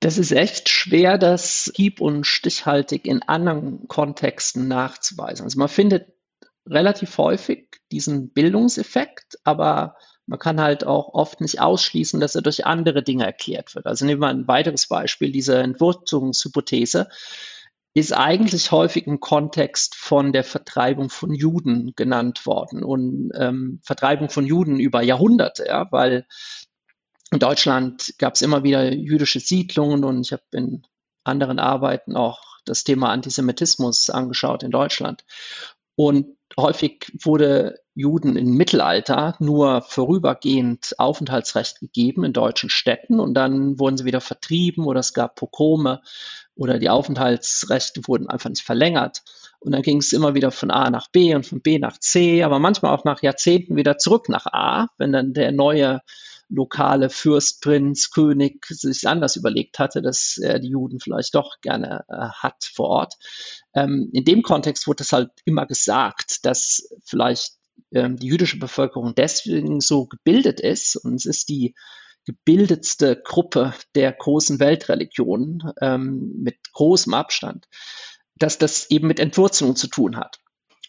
Das 0.00 0.18
ist 0.18 0.30
echt 0.30 0.68
schwer, 0.68 1.18
das 1.18 1.72
hieb- 1.74 2.00
und 2.00 2.24
stichhaltig 2.24 3.06
in 3.06 3.22
anderen 3.22 3.88
Kontexten 3.88 4.68
nachzuweisen. 4.68 5.44
Also 5.44 5.58
man 5.58 5.68
findet 5.68 6.12
relativ 6.66 7.18
häufig 7.18 7.80
diesen 7.90 8.30
Bildungseffekt, 8.30 9.38
aber 9.42 9.96
man 10.28 10.38
kann 10.38 10.60
halt 10.60 10.86
auch 10.86 11.14
oft 11.14 11.40
nicht 11.40 11.60
ausschließen, 11.60 12.20
dass 12.20 12.34
er 12.34 12.42
durch 12.42 12.66
andere 12.66 13.02
Dinge 13.02 13.24
erklärt 13.24 13.74
wird. 13.74 13.86
Also 13.86 14.04
nehmen 14.04 14.20
wir 14.20 14.28
ein 14.28 14.46
weiteres 14.46 14.86
Beispiel. 14.86 15.32
Diese 15.32 15.58
Entwurzlungshypothese 15.58 17.08
ist 17.94 18.12
eigentlich 18.12 18.70
häufig 18.70 19.06
im 19.06 19.20
Kontext 19.20 19.96
von 19.96 20.32
der 20.32 20.44
Vertreibung 20.44 21.08
von 21.08 21.34
Juden 21.34 21.94
genannt 21.96 22.44
worden 22.44 22.84
und 22.84 23.32
ähm, 23.34 23.80
Vertreibung 23.82 24.28
von 24.28 24.46
Juden 24.46 24.78
über 24.78 25.02
Jahrhunderte, 25.02 25.66
ja, 25.66 25.90
weil 25.90 26.26
in 27.32 27.38
Deutschland 27.38 28.14
gab 28.18 28.34
es 28.34 28.42
immer 28.42 28.62
wieder 28.62 28.92
jüdische 28.92 29.40
Siedlungen 29.40 30.04
und 30.04 30.20
ich 30.20 30.32
habe 30.32 30.42
in 30.52 30.86
anderen 31.24 31.58
Arbeiten 31.58 32.16
auch 32.16 32.42
das 32.66 32.84
Thema 32.84 33.10
Antisemitismus 33.10 34.10
angeschaut 34.10 34.62
in 34.62 34.70
Deutschland. 34.70 35.24
Und 35.96 36.36
häufig 36.58 37.10
wurde 37.22 37.80
Juden 37.98 38.36
im 38.36 38.54
Mittelalter 38.54 39.34
nur 39.40 39.82
vorübergehend 39.82 40.94
Aufenthaltsrecht 40.98 41.80
gegeben 41.80 42.22
in 42.22 42.32
deutschen 42.32 42.70
Städten 42.70 43.18
und 43.18 43.34
dann 43.34 43.80
wurden 43.80 43.96
sie 43.96 44.04
wieder 44.04 44.20
vertrieben 44.20 44.86
oder 44.86 45.00
es 45.00 45.14
gab 45.14 45.34
Pogrome 45.34 46.00
oder 46.54 46.78
die 46.78 46.90
Aufenthaltsrechte 46.90 48.02
wurden 48.06 48.28
einfach 48.28 48.50
nicht 48.50 48.62
verlängert. 48.62 49.22
Und 49.58 49.72
dann 49.72 49.82
ging 49.82 49.98
es 49.98 50.12
immer 50.12 50.34
wieder 50.34 50.52
von 50.52 50.70
A 50.70 50.90
nach 50.90 51.08
B 51.08 51.34
und 51.34 51.44
von 51.44 51.60
B 51.60 51.80
nach 51.80 51.98
C, 51.98 52.44
aber 52.44 52.60
manchmal 52.60 52.94
auch 52.94 53.04
nach 53.04 53.20
Jahrzehnten 53.22 53.74
wieder 53.74 53.98
zurück 53.98 54.28
nach 54.28 54.46
A, 54.46 54.86
wenn 54.96 55.12
dann 55.12 55.32
der 55.32 55.50
neue 55.50 56.00
lokale 56.48 57.10
Fürst, 57.10 57.62
Prinz, 57.62 58.10
König 58.10 58.64
sich 58.66 59.06
anders 59.08 59.36
überlegt 59.36 59.78
hatte, 59.78 60.02
dass 60.02 60.38
er 60.38 60.60
die 60.60 60.68
Juden 60.68 61.00
vielleicht 61.00 61.34
doch 61.34 61.60
gerne 61.60 62.04
äh, 62.08 62.28
hat 62.30 62.64
vor 62.64 62.88
Ort. 62.88 63.14
Ähm, 63.74 64.08
in 64.12 64.24
dem 64.24 64.42
Kontext 64.42 64.86
wurde 64.86 65.02
es 65.02 65.12
halt 65.12 65.30
immer 65.44 65.66
gesagt, 65.66 66.44
dass 66.46 66.88
vielleicht 67.04 67.57
ähm, 67.92 68.16
die 68.16 68.26
jüdische 68.26 68.58
Bevölkerung 68.58 69.14
deswegen 69.14 69.80
so 69.80 70.06
gebildet 70.06 70.60
ist 70.60 70.96
und 70.96 71.14
es 71.14 71.26
ist 71.26 71.48
die 71.48 71.74
gebildetste 72.24 73.20
Gruppe 73.24 73.74
der 73.94 74.12
großen 74.12 74.60
Weltreligionen 74.60 75.62
ähm, 75.80 76.34
mit 76.38 76.56
großem 76.72 77.14
Abstand, 77.14 77.66
dass 78.36 78.58
das 78.58 78.90
eben 78.90 79.08
mit 79.08 79.18
Entwurzelung 79.18 79.76
zu 79.76 79.88
tun 79.88 80.16
hat. 80.16 80.38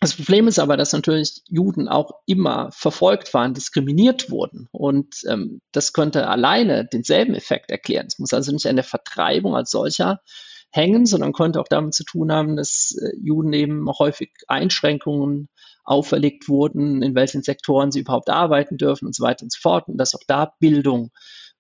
Das 0.02 0.16
Problem 0.16 0.48
ist 0.48 0.60
aber, 0.60 0.78
dass 0.78 0.94
natürlich 0.94 1.42
Juden 1.48 1.90
auch 1.90 2.12
immer 2.26 2.72
verfolgt 2.72 3.34
waren, 3.34 3.54
diskriminiert 3.54 4.32
wurden. 4.32 4.70
Und 4.72 5.16
ähm, 5.28 5.62
das 5.74 5.92
könnte 5.92 6.28
alleine 6.28 6.86
denselben 6.86 7.36
Effekt 7.36 7.70
erklären. 7.70 8.08
Es 8.08 8.18
muss 8.18 8.34
also 8.34 8.54
nicht 8.54 8.66
an 8.66 8.78
der 8.78 8.86
Vertreibung 8.86 9.56
als 9.56 9.72
solcher 9.72 10.22
hängen, 10.72 11.06
sondern 11.06 11.34
könnte 11.34 11.60
auch 11.60 11.68
damit 11.68 11.94
zu 11.94 12.06
tun 12.06 12.32
haben, 12.32 12.56
dass 12.56 12.96
äh, 13.02 13.16
Juden 13.22 13.52
eben 13.52 13.88
häufig 14.00 14.32
Einschränkungen 14.48 15.50
auferlegt 15.84 16.50
wurden, 16.50 17.02
in 17.02 17.16
welchen 17.16 17.42
Sektoren 17.42 17.92
sie 17.92 18.02
überhaupt 18.02 18.30
arbeiten 18.30 18.78
dürfen 18.78 19.06
und 19.06 19.16
so 19.16 19.24
weiter 19.24 19.44
und 19.44 19.52
so 19.52 19.60
fort. 19.62 19.88
Und 19.88 19.98
dass 19.98 20.16
auch 20.16 20.24
da 20.28 20.54
Bildung 20.60 21.12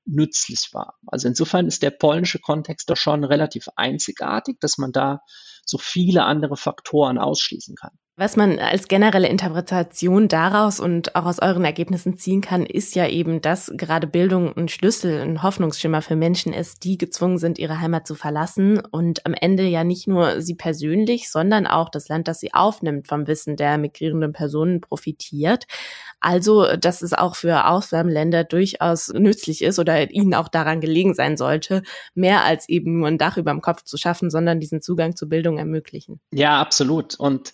nützlich 0.05 0.69
war. 0.73 0.95
Also 1.07 1.27
insofern 1.27 1.67
ist 1.67 1.83
der 1.83 1.91
polnische 1.91 2.39
Kontext 2.39 2.89
doch 2.89 2.97
schon 2.97 3.23
relativ 3.23 3.67
einzigartig, 3.75 4.57
dass 4.59 4.77
man 4.77 4.91
da 4.91 5.21
so 5.65 5.77
viele 5.77 6.23
andere 6.23 6.57
Faktoren 6.57 7.17
ausschließen 7.17 7.75
kann. 7.75 7.91
Was 8.21 8.35
man 8.35 8.59
als 8.59 8.89
generelle 8.89 9.29
Interpretation 9.29 10.27
daraus 10.27 10.81
und 10.81 11.15
auch 11.15 11.23
aus 11.23 11.41
euren 11.41 11.63
Ergebnissen 11.63 12.17
ziehen 12.17 12.41
kann, 12.41 12.65
ist 12.65 12.93
ja 12.95 13.07
eben, 13.07 13.39
dass 13.39 13.71
gerade 13.77 14.07
Bildung 14.07 14.51
ein 14.57 14.67
Schlüssel, 14.67 15.21
ein 15.21 15.41
Hoffnungsschimmer 15.41 16.01
für 16.01 16.17
Menschen 16.17 16.51
ist, 16.51 16.83
die 16.83 16.97
gezwungen 16.97 17.37
sind, 17.37 17.57
ihre 17.57 17.79
Heimat 17.79 18.05
zu 18.05 18.15
verlassen 18.15 18.81
und 18.91 19.25
am 19.25 19.33
Ende 19.33 19.63
ja 19.63 19.85
nicht 19.85 20.05
nur 20.05 20.41
sie 20.41 20.55
persönlich, 20.55 21.31
sondern 21.31 21.65
auch 21.65 21.87
das 21.87 22.09
Land, 22.09 22.27
das 22.27 22.41
sie 22.41 22.53
aufnimmt, 22.53 23.07
vom 23.07 23.25
Wissen 23.25 23.55
der 23.55 23.77
migrierenden 23.77 24.33
Personen 24.33 24.81
profitiert. 24.81 25.63
Also, 26.19 26.75
dass 26.75 27.01
es 27.01 27.13
auch 27.13 27.37
für 27.37 27.67
Ausnahmeländer 27.67 28.43
durchaus 28.43 29.13
nützlich 29.13 29.63
ist 29.63 29.79
oder 29.79 30.11
ihnen 30.11 30.33
auch 30.33 30.49
daran 30.49 30.81
gelegen 30.81 31.13
sein 31.13 31.37
sollte, 31.37 31.83
mehr 32.15 32.43
als 32.43 32.67
eben 32.67 32.99
nur 32.99 33.07
ein 33.07 33.17
Dach 33.17 33.37
über 33.37 33.51
dem 33.51 33.61
Kopf 33.61 33.83
zu 33.83 33.95
schaffen, 33.95 34.29
sondern 34.29 34.59
diesen 34.59 34.81
Zugang 34.81 35.15
zu 35.15 35.29
Bildung 35.29 35.57
ermöglichen. 35.57 36.19
Ja, 36.33 36.59
absolut. 36.59 37.17
Und 37.17 37.53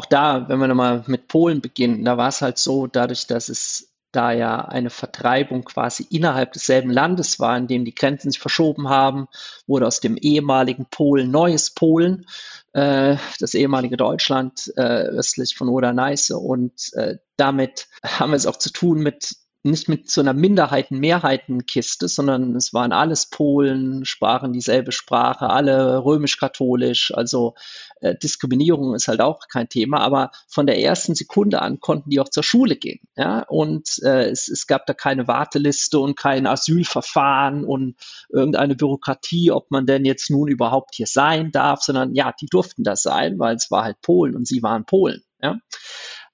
auch 0.00 0.06
da, 0.06 0.48
wenn 0.48 0.58
wir 0.58 0.66
nochmal 0.66 1.04
mit 1.08 1.28
Polen 1.28 1.60
beginnen, 1.60 2.06
da 2.06 2.16
war 2.16 2.28
es 2.28 2.40
halt 2.40 2.56
so, 2.56 2.86
dadurch, 2.86 3.26
dass 3.26 3.50
es 3.50 3.92
da 4.12 4.32
ja 4.32 4.64
eine 4.64 4.88
Vertreibung 4.88 5.62
quasi 5.62 6.06
innerhalb 6.08 6.54
desselben 6.54 6.90
Landes 6.90 7.38
war, 7.38 7.56
in 7.58 7.66
dem 7.66 7.84
die 7.84 7.94
Grenzen 7.94 8.30
sich 8.30 8.40
verschoben 8.40 8.88
haben, 8.88 9.28
wurde 9.66 9.86
aus 9.86 10.00
dem 10.00 10.16
ehemaligen 10.16 10.86
Polen 10.86 11.30
neues 11.30 11.70
Polen, 11.70 12.26
äh, 12.72 13.16
das 13.38 13.52
ehemalige 13.52 13.98
Deutschland 13.98 14.72
äh, 14.76 14.80
östlich 14.80 15.54
von 15.54 15.68
Oder-Neiße. 15.68 16.38
Und 16.38 16.94
äh, 16.94 17.18
damit 17.36 17.86
haben 18.02 18.30
wir 18.30 18.36
es 18.36 18.46
auch 18.46 18.56
zu 18.56 18.72
tun 18.72 19.00
mit 19.00 19.36
nicht 19.62 19.88
mit 19.88 20.10
so 20.10 20.22
einer 20.22 20.32
Minderheiten-Mehrheiten-Kiste, 20.32 22.08
sondern 22.08 22.56
es 22.56 22.72
waren 22.72 22.92
alles 22.92 23.26
Polen, 23.26 24.04
sprachen 24.06 24.52
dieselbe 24.52 24.90
Sprache, 24.90 25.50
alle 25.50 26.02
römisch-katholisch. 26.02 27.12
Also 27.14 27.54
äh, 28.00 28.16
Diskriminierung 28.16 28.94
ist 28.94 29.08
halt 29.08 29.20
auch 29.20 29.40
kein 29.48 29.68
Thema, 29.68 30.00
aber 30.00 30.30
von 30.48 30.66
der 30.66 30.78
ersten 30.80 31.14
Sekunde 31.14 31.60
an 31.60 31.78
konnten 31.78 32.08
die 32.08 32.20
auch 32.20 32.30
zur 32.30 32.42
Schule 32.42 32.76
gehen. 32.76 33.00
Ja? 33.16 33.40
Und 33.48 34.00
äh, 34.02 34.30
es, 34.30 34.48
es 34.48 34.66
gab 34.66 34.86
da 34.86 34.94
keine 34.94 35.28
Warteliste 35.28 35.98
und 35.98 36.16
kein 36.16 36.46
Asylverfahren 36.46 37.64
und 37.64 37.96
irgendeine 38.30 38.76
Bürokratie, 38.76 39.50
ob 39.50 39.70
man 39.70 39.84
denn 39.84 40.06
jetzt 40.06 40.30
nun 40.30 40.48
überhaupt 40.48 40.94
hier 40.94 41.06
sein 41.06 41.52
darf, 41.52 41.82
sondern 41.82 42.14
ja, 42.14 42.32
die 42.40 42.46
durften 42.46 42.82
das 42.82 43.02
sein, 43.02 43.38
weil 43.38 43.56
es 43.56 43.70
war 43.70 43.84
halt 43.84 44.00
Polen 44.00 44.34
und 44.36 44.46
sie 44.46 44.62
waren 44.62 44.86
Polen. 44.86 45.22
Ja? 45.42 45.58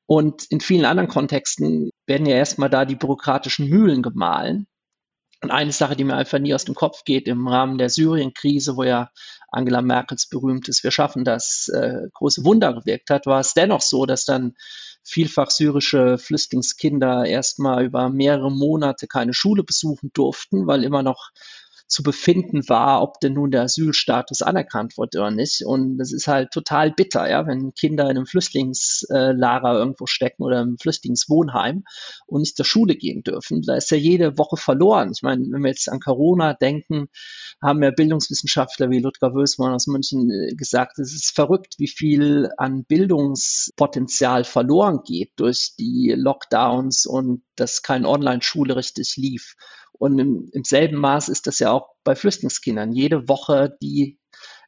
Und 0.06 0.44
in 0.50 0.60
vielen 0.60 0.84
anderen 0.84 1.08
Kontexten 1.08 1.90
werden 2.06 2.26
ja 2.26 2.36
erstmal 2.36 2.70
da 2.70 2.84
die 2.84 2.94
bürokratischen 2.94 3.68
Mühlen 3.68 4.02
gemahlen. 4.02 4.66
Und 5.42 5.50
eine 5.50 5.72
Sache, 5.72 5.96
die 5.96 6.04
mir 6.04 6.16
einfach 6.16 6.38
nie 6.38 6.54
aus 6.54 6.64
dem 6.64 6.74
Kopf 6.74 7.04
geht, 7.04 7.28
im 7.28 7.46
Rahmen 7.46 7.76
der 7.76 7.90
Syrien-Krise, 7.90 8.76
wo 8.76 8.84
ja 8.84 9.10
Angela 9.50 9.82
Merkels 9.82 10.28
berühmtes 10.28 10.82
Wir 10.82 10.90
schaffen 10.90 11.24
das 11.24 11.68
äh, 11.68 12.08
große 12.14 12.44
Wunder 12.44 12.72
gewirkt 12.72 13.10
hat, 13.10 13.26
war 13.26 13.40
es 13.40 13.52
dennoch 13.52 13.82
so, 13.82 14.06
dass 14.06 14.24
dann 14.24 14.54
vielfach 15.02 15.50
syrische 15.50 16.18
Flüchtlingskinder 16.18 17.26
erstmal 17.26 17.84
über 17.84 18.08
mehrere 18.08 18.50
Monate 18.50 19.06
keine 19.06 19.34
Schule 19.34 19.62
besuchen 19.62 20.10
durften, 20.14 20.66
weil 20.66 20.84
immer 20.84 21.02
noch 21.02 21.30
zu 21.88 22.02
befinden 22.02 22.68
war, 22.68 23.02
ob 23.02 23.20
denn 23.20 23.34
nun 23.34 23.50
der 23.50 23.62
Asylstatus 23.62 24.42
anerkannt 24.42 24.98
wird 24.98 25.14
oder 25.14 25.30
nicht. 25.30 25.64
Und 25.64 25.98
das 25.98 26.12
ist 26.12 26.26
halt 26.26 26.50
total 26.50 26.90
bitter, 26.90 27.28
ja, 27.28 27.46
wenn 27.46 27.74
Kinder 27.74 28.04
in 28.04 28.16
einem 28.16 28.26
Flüchtlingslager 28.26 29.74
irgendwo 29.74 30.06
stecken 30.06 30.42
oder 30.42 30.60
im 30.60 30.78
Flüchtlingswohnheim 30.78 31.84
und 32.26 32.40
nicht 32.40 32.56
zur 32.56 32.64
Schule 32.64 32.96
gehen 32.96 33.22
dürfen. 33.22 33.62
Da 33.62 33.76
ist 33.76 33.90
ja 33.90 33.96
jede 33.96 34.36
Woche 34.36 34.56
verloren. 34.56 35.12
Ich 35.14 35.22
meine, 35.22 35.44
wenn 35.50 35.62
wir 35.62 35.70
jetzt 35.70 35.88
an 35.88 36.00
Corona 36.00 36.54
denken, 36.54 37.08
haben 37.62 37.82
ja 37.82 37.90
Bildungswissenschaftler 37.90 38.90
wie 38.90 39.00
Ludger 39.00 39.34
Wösmann 39.34 39.72
aus 39.72 39.86
München 39.86 40.30
äh, 40.30 40.54
gesagt, 40.54 40.98
es 40.98 41.14
ist 41.14 41.34
verrückt, 41.34 41.74
wie 41.78 41.88
viel 41.88 42.50
an 42.56 42.84
Bildungspotenzial 42.84 44.44
verloren 44.44 45.00
geht 45.04 45.32
durch 45.36 45.74
die 45.78 46.14
Lockdowns 46.16 47.06
und 47.06 47.42
dass 47.54 47.82
keine 47.82 48.08
Online-Schule 48.08 48.76
richtig 48.76 49.16
lief. 49.16 49.54
Und 49.98 50.18
im, 50.18 50.48
im 50.52 50.64
selben 50.64 50.96
Maß 50.96 51.28
ist 51.28 51.46
das 51.46 51.58
ja 51.58 51.72
auch 51.72 51.88
bei 52.04 52.14
Flüchtlingskindern. 52.14 52.92
Jede 52.92 53.28
Woche, 53.28 53.76
die 53.82 54.18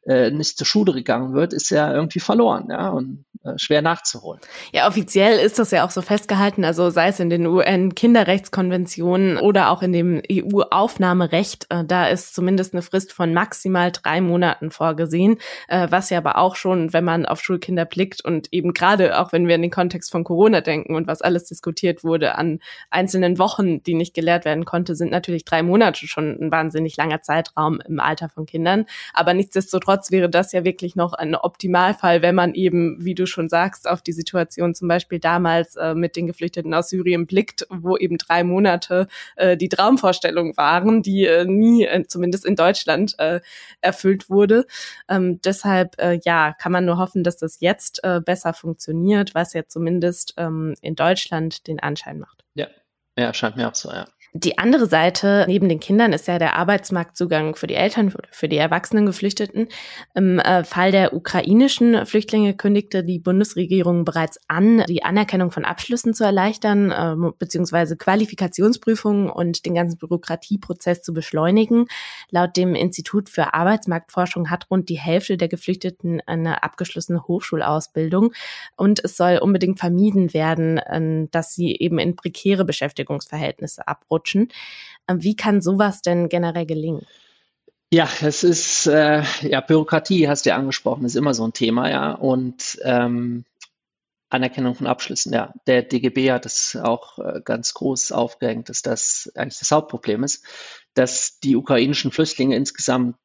äh, 0.05 0.31
nicht 0.31 0.57
zur 0.57 0.67
Schule 0.67 0.93
gegangen 0.93 1.33
wird, 1.33 1.53
ist 1.53 1.69
ja 1.69 1.93
irgendwie 1.93 2.19
verloren, 2.19 2.67
ja, 2.69 2.89
und 2.89 3.25
schwer 3.57 3.81
nachzuholen. 3.81 4.39
Ja, 4.71 4.87
offiziell 4.87 5.39
ist 5.39 5.57
das 5.59 5.71
ja 5.71 5.85
auch 5.85 5.91
so 5.91 6.01
festgehalten, 6.01 6.63
also 6.63 6.89
sei 6.89 7.07
es 7.07 7.19
in 7.19 7.29
den 7.29 7.47
UN-Kinderrechtskonventionen 7.47 9.37
oder 9.37 9.71
auch 9.71 9.81
in 9.81 9.91
dem 9.93 10.21
EU-Aufnahmerecht, 10.31 11.65
äh, 11.69 11.83
da 11.85 12.07
ist 12.07 12.35
zumindest 12.35 12.73
eine 12.73 12.81
Frist 12.81 13.11
von 13.13 13.33
maximal 13.33 13.91
drei 13.91 14.21
Monaten 14.21 14.69
vorgesehen, 14.71 15.37
äh, 15.67 15.87
was 15.89 16.09
ja 16.09 16.19
aber 16.19 16.37
auch 16.37 16.55
schon, 16.55 16.93
wenn 16.93 17.05
man 17.05 17.25
auf 17.25 17.41
Schulkinder 17.41 17.85
blickt 17.85 18.23
und 18.23 18.49
eben 18.51 18.73
gerade 18.73 19.19
auch 19.19 19.31
wenn 19.31 19.47
wir 19.47 19.55
in 19.55 19.61
den 19.61 19.71
Kontext 19.71 20.11
von 20.11 20.23
Corona 20.23 20.61
denken 20.61 20.95
und 20.95 21.07
was 21.07 21.21
alles 21.21 21.45
diskutiert 21.45 22.03
wurde 22.03 22.35
an 22.35 22.59
einzelnen 22.91 23.39
Wochen, 23.39 23.81
die 23.81 23.95
nicht 23.95 24.13
gelehrt 24.13 24.45
werden 24.45 24.65
konnte, 24.65 24.95
sind 24.95 25.11
natürlich 25.11 25.45
drei 25.45 25.63
Monate 25.63 26.07
schon 26.07 26.37
ein 26.39 26.51
wahnsinnig 26.51 26.97
langer 26.97 27.21
Zeitraum 27.21 27.81
im 27.87 27.99
Alter 27.99 28.29
von 28.29 28.45
Kindern, 28.45 28.85
aber 29.13 29.33
Nichtsdestotrotz 29.39 30.11
wäre 30.11 30.29
das 30.29 30.51
ja 30.51 30.65
wirklich 30.65 30.97
noch 30.97 31.13
ein 31.13 31.33
Optimalfall, 31.33 32.21
wenn 32.21 32.35
man 32.35 32.53
eben, 32.55 32.97
wie 32.99 33.15
du 33.15 33.25
schon 33.29 33.49
sagst, 33.49 33.87
auf 33.87 34.01
die 34.01 34.11
Situation 34.11 34.75
zum 34.75 34.87
Beispiel 34.87 35.19
damals 35.19 35.75
äh, 35.75 35.93
mit 35.93 36.15
den 36.15 36.27
Geflüchteten 36.27 36.73
aus 36.73 36.89
Syrien 36.89 37.27
blickt, 37.27 37.65
wo 37.69 37.97
eben 37.97 38.17
drei 38.17 38.43
Monate 38.43 39.07
äh, 39.35 39.57
die 39.57 39.69
Traumvorstellung 39.69 40.57
waren, 40.57 41.01
die 41.01 41.25
äh, 41.25 41.45
nie, 41.45 41.85
äh, 41.85 42.03
zumindest 42.07 42.45
in 42.45 42.55
Deutschland, 42.55 43.15
äh, 43.19 43.41
erfüllt 43.81 44.29
wurde. 44.29 44.65
Ähm, 45.07 45.39
deshalb, 45.41 45.99
äh, 45.99 46.19
ja, 46.23 46.53
kann 46.53 46.71
man 46.71 46.85
nur 46.85 46.97
hoffen, 46.97 47.23
dass 47.23 47.37
das 47.37 47.59
jetzt 47.59 48.01
besser 48.25 48.53
funktioniert, 48.53 49.35
was 49.35 49.53
ja 49.53 49.65
zumindest 49.67 50.33
ähm, 50.37 50.73
in 50.81 50.95
Deutschland 50.95 51.67
den 51.67 51.79
Anschein 51.79 52.19
macht. 52.19 52.43
Ja, 52.53 52.67
ja, 53.17 53.33
scheint 53.33 53.55
mir 53.55 53.67
auch 53.67 53.75
so, 53.75 53.91
ja. 53.91 54.05
Die 54.33 54.59
andere 54.59 54.85
Seite 54.85 55.45
neben 55.47 55.67
den 55.69 55.79
Kindern 55.79 56.13
ist 56.13 56.27
ja 56.27 56.37
der 56.37 56.55
Arbeitsmarktzugang 56.55 57.55
für 57.55 57.65
die 57.65 57.73
Eltern, 57.73 58.13
für 58.29 58.47
die 58.47 58.57
erwachsenen 58.57 59.07
Geflüchteten. 59.07 59.69
Im 60.13 60.37
äh, 60.37 60.63
Fall 60.63 60.91
der 60.91 61.15
ukrainischen 61.15 62.05
Flüchtlinge 62.05 62.53
kündigte 62.53 63.03
die 63.03 63.17
Bundesregierung 63.17 64.05
bereits 64.05 64.39
an, 64.47 64.83
die 64.87 65.01
Anerkennung 65.03 65.49
von 65.49 65.65
Abschlüssen 65.65 66.13
zu 66.13 66.23
erleichtern, 66.23 66.91
äh, 66.91 67.31
beziehungsweise 67.39 67.97
Qualifikationsprüfungen 67.97 69.31
und 69.31 69.65
den 69.65 69.73
ganzen 69.73 69.97
Bürokratieprozess 69.97 71.01
zu 71.01 71.11
beschleunigen. 71.11 71.87
Laut 72.29 72.55
dem 72.55 72.75
Institut 72.75 73.29
für 73.29 73.55
Arbeitsmarktforschung 73.55 74.51
hat 74.51 74.69
rund 74.69 74.89
die 74.89 74.99
Hälfte 74.99 75.37
der 75.37 75.47
Geflüchteten 75.47 76.21
eine 76.27 76.61
abgeschlossene 76.61 77.23
Hochschulausbildung 77.23 78.33
und 78.75 79.03
es 79.03 79.17
soll 79.17 79.39
unbedingt 79.39 79.79
vermieden 79.79 80.35
werden, 80.35 80.77
äh, 80.77 81.27
dass 81.31 81.55
sie 81.55 81.75
eben 81.75 81.97
in 81.97 82.15
prekäre 82.15 82.63
Beschäftigungsverhältnisse 82.63 83.87
abrutschen 83.87 84.18
rutschen. 84.19 84.49
Ähm, 85.07 85.23
wie 85.23 85.35
kann 85.35 85.61
sowas 85.61 86.01
denn 86.01 86.29
generell 86.29 86.65
gelingen? 86.65 87.05
Ja, 87.91 88.07
es 88.21 88.43
ist, 88.43 88.85
äh, 88.85 89.23
ja, 89.41 89.61
Bürokratie 89.61 90.27
hast 90.27 90.45
du 90.45 90.51
ja 90.51 90.57
angesprochen, 90.57 91.05
ist 91.05 91.15
immer 91.15 91.33
so 91.33 91.43
ein 91.43 91.53
Thema, 91.53 91.89
ja. 91.89 92.11
Und 92.11 92.77
ähm, 92.83 93.45
Anerkennung 94.29 94.75
von 94.75 94.85
Abschlüssen, 94.85 95.33
ja. 95.33 95.53
Der 95.65 95.81
DGB 95.81 96.31
hat 96.31 96.45
es 96.45 96.75
auch 96.75 97.17
äh, 97.17 97.41
ganz 97.43 97.73
groß 97.73 98.11
aufgehängt, 98.11 98.69
dass 98.69 98.83
das 98.83 99.31
eigentlich 99.35 99.57
das 99.57 99.71
Hauptproblem 99.71 100.23
ist, 100.23 100.45
dass 100.93 101.39
die 101.39 101.55
ukrainischen 101.55 102.11
Flüchtlinge 102.11 102.55
insgesamt 102.55 103.15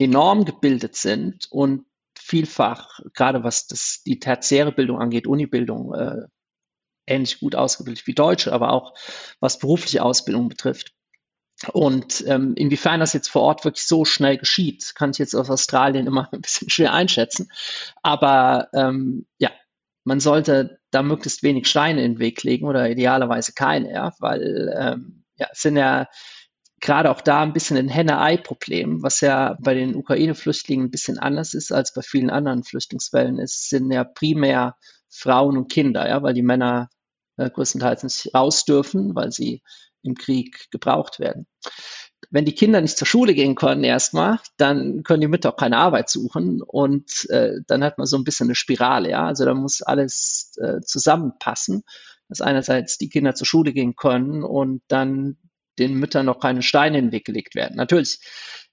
enorm 0.00 0.44
gebildet 0.44 0.96
sind 0.96 1.46
und 1.50 1.84
vielfach, 2.18 3.00
gerade 3.14 3.44
was 3.44 3.68
das, 3.68 4.02
die 4.04 4.18
tertiäre 4.18 4.72
Bildung 4.72 5.00
angeht, 5.00 5.28
Unibildung, 5.28 5.94
äh, 5.94 6.26
ähnlich 7.08 7.40
gut 7.40 7.54
ausgebildet 7.54 8.06
wie 8.06 8.14
Deutsche, 8.14 8.52
aber 8.52 8.72
auch 8.72 8.94
was 9.40 9.58
berufliche 9.58 10.02
Ausbildung 10.02 10.48
betrifft. 10.48 10.92
Und 11.72 12.24
ähm, 12.28 12.54
inwiefern 12.54 13.00
das 13.00 13.12
jetzt 13.12 13.28
vor 13.28 13.42
Ort 13.42 13.64
wirklich 13.64 13.86
so 13.86 14.04
schnell 14.04 14.38
geschieht, 14.38 14.94
kann 14.94 15.10
ich 15.10 15.18
jetzt 15.18 15.34
aus 15.34 15.50
Australien 15.50 16.06
immer 16.06 16.28
ein 16.32 16.40
bisschen 16.40 16.70
schwer 16.70 16.92
einschätzen. 16.92 17.50
Aber 18.02 18.68
ähm, 18.72 19.26
ja, 19.38 19.50
man 20.04 20.20
sollte 20.20 20.78
da 20.90 21.02
möglichst 21.02 21.42
wenig 21.42 21.66
Steine 21.66 22.04
in 22.04 22.14
den 22.14 22.18
Weg 22.20 22.42
legen 22.42 22.66
oder 22.66 22.88
idealerweise 22.88 23.52
keine, 23.52 23.92
ja, 23.92 24.12
weil 24.20 24.74
ähm, 24.78 25.24
ja, 25.36 25.48
es 25.52 25.60
sind 25.60 25.76
ja 25.76 26.06
gerade 26.80 27.10
auch 27.10 27.20
da 27.20 27.42
ein 27.42 27.52
bisschen 27.52 27.76
ein 27.76 27.88
Henne-Ei-Problem, 27.88 29.02
was 29.02 29.20
ja 29.20 29.56
bei 29.60 29.74
den 29.74 29.96
Ukraine-Flüchtlingen 29.96 30.86
ein 30.86 30.90
bisschen 30.90 31.18
anders 31.18 31.54
ist 31.54 31.72
als 31.72 31.92
bei 31.92 32.02
vielen 32.02 32.30
anderen 32.30 32.62
Flüchtlingswellen. 32.62 33.38
Es 33.38 33.68
sind 33.68 33.90
ja 33.90 34.04
primär 34.04 34.76
Frauen 35.10 35.56
und 35.56 35.72
Kinder, 35.72 36.08
ja, 36.08 36.22
weil 36.22 36.34
die 36.34 36.42
Männer 36.42 36.88
äh, 37.38 37.50
größtenteils 37.50 38.02
nicht 38.02 38.34
raus 38.34 38.64
dürfen, 38.64 39.14
weil 39.14 39.32
sie 39.32 39.62
im 40.02 40.14
Krieg 40.14 40.70
gebraucht 40.70 41.18
werden. 41.18 41.46
Wenn 42.30 42.44
die 42.44 42.54
Kinder 42.54 42.80
nicht 42.80 42.98
zur 42.98 43.06
Schule 43.06 43.32
gehen 43.32 43.54
können 43.54 43.84
erstmal, 43.84 44.38
dann 44.56 45.02
können 45.02 45.20
die 45.20 45.28
Mütter 45.28 45.50
auch 45.52 45.56
keine 45.56 45.78
Arbeit 45.78 46.10
suchen 46.10 46.62
und 46.62 47.28
äh, 47.30 47.60
dann 47.66 47.84
hat 47.84 47.96
man 47.96 48.06
so 48.06 48.16
ein 48.16 48.24
bisschen 48.24 48.48
eine 48.48 48.54
Spirale, 48.54 49.10
ja. 49.10 49.26
Also 49.26 49.44
da 49.44 49.54
muss 49.54 49.82
alles 49.82 50.52
äh, 50.60 50.80
zusammenpassen, 50.80 51.84
dass 52.28 52.40
einerseits 52.40 52.98
die 52.98 53.08
Kinder 53.08 53.34
zur 53.34 53.46
Schule 53.46 53.72
gehen 53.72 53.96
können 53.96 54.42
und 54.42 54.82
dann 54.88 55.38
den 55.78 55.94
Müttern 55.94 56.26
noch 56.26 56.40
keine 56.40 56.62
Steine 56.62 56.98
in 56.98 57.06
den 57.06 57.12
Weg 57.12 57.24
gelegt 57.24 57.54
werden. 57.54 57.76
Natürlich 57.76 58.20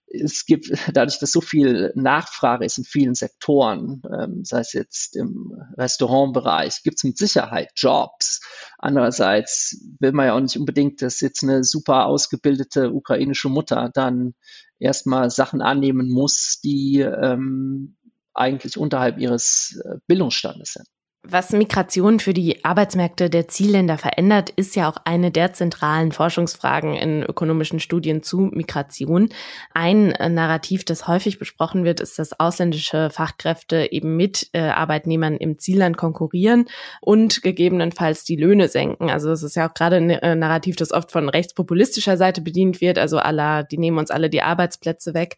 es 0.07 0.45
gibt 0.45 0.71
dadurch, 0.93 1.19
dass 1.19 1.31
so 1.31 1.41
viel 1.41 1.91
Nachfrage 1.95 2.65
ist 2.65 2.77
in 2.77 2.83
vielen 2.83 3.15
Sektoren, 3.15 4.01
ähm, 4.17 4.43
sei 4.43 4.59
es 4.59 4.73
jetzt 4.73 5.15
im 5.15 5.53
Restaurantbereich, 5.77 6.81
gibt 6.83 6.97
es 6.97 7.03
mit 7.03 7.17
Sicherheit 7.17 7.71
Jobs. 7.75 8.41
Andererseits 8.77 9.81
will 9.99 10.11
man 10.11 10.27
ja 10.27 10.35
auch 10.35 10.39
nicht 10.39 10.57
unbedingt, 10.57 11.01
dass 11.01 11.21
jetzt 11.21 11.43
eine 11.43 11.63
super 11.63 12.05
ausgebildete 12.05 12.91
ukrainische 12.91 13.49
Mutter 13.49 13.89
dann 13.93 14.33
erstmal 14.79 15.29
Sachen 15.29 15.61
annehmen 15.61 16.09
muss, 16.09 16.59
die 16.63 16.99
ähm, 16.99 17.97
eigentlich 18.33 18.77
unterhalb 18.77 19.17
ihres 19.17 19.81
äh, 19.83 19.97
Bildungsstandes 20.07 20.73
sind. 20.73 20.87
Was 21.27 21.51
Migration 21.53 22.19
für 22.19 22.35
die 22.35 22.63
Arbeitsmärkte 22.63 23.31
der 23.31 23.47
Zielländer 23.47 23.97
verändert, 23.97 24.51
ist 24.51 24.75
ja 24.75 24.87
auch 24.87 24.97
eine 25.05 25.31
der 25.31 25.53
zentralen 25.53 26.11
Forschungsfragen 26.11 26.93
in 26.93 27.23
ökonomischen 27.23 27.79
Studien 27.79 28.21
zu 28.21 28.51
Migration. 28.53 29.29
Ein 29.73 30.11
äh, 30.11 30.29
Narrativ, 30.29 30.85
das 30.85 31.07
häufig 31.07 31.39
besprochen 31.39 31.83
wird, 31.83 31.99
ist, 31.99 32.19
dass 32.19 32.39
ausländische 32.39 33.09
Fachkräfte 33.09 33.91
eben 33.91 34.15
mit 34.15 34.49
äh, 34.53 34.59
Arbeitnehmern 34.59 35.37
im 35.37 35.57
Zielland 35.57 35.97
konkurrieren 35.97 36.65
und 37.01 37.41
gegebenenfalls 37.41 38.23
die 38.23 38.35
Löhne 38.35 38.67
senken. 38.67 39.09
Also 39.09 39.31
es 39.31 39.41
ist 39.41 39.55
ja 39.55 39.67
auch 39.67 39.73
gerade 39.73 39.95
ein 39.95 40.11
äh, 40.11 40.35
Narrativ, 40.35 40.75
das 40.75 40.91
oft 40.91 41.11
von 41.11 41.27
rechtspopulistischer 41.27 42.17
Seite 42.17 42.41
bedient 42.41 42.81
wird. 42.81 42.99
Also 42.99 43.17
aller, 43.17 43.63
die 43.63 43.79
nehmen 43.79 43.97
uns 43.97 44.11
alle 44.11 44.29
die 44.29 44.43
Arbeitsplätze 44.43 45.15
weg. 45.15 45.37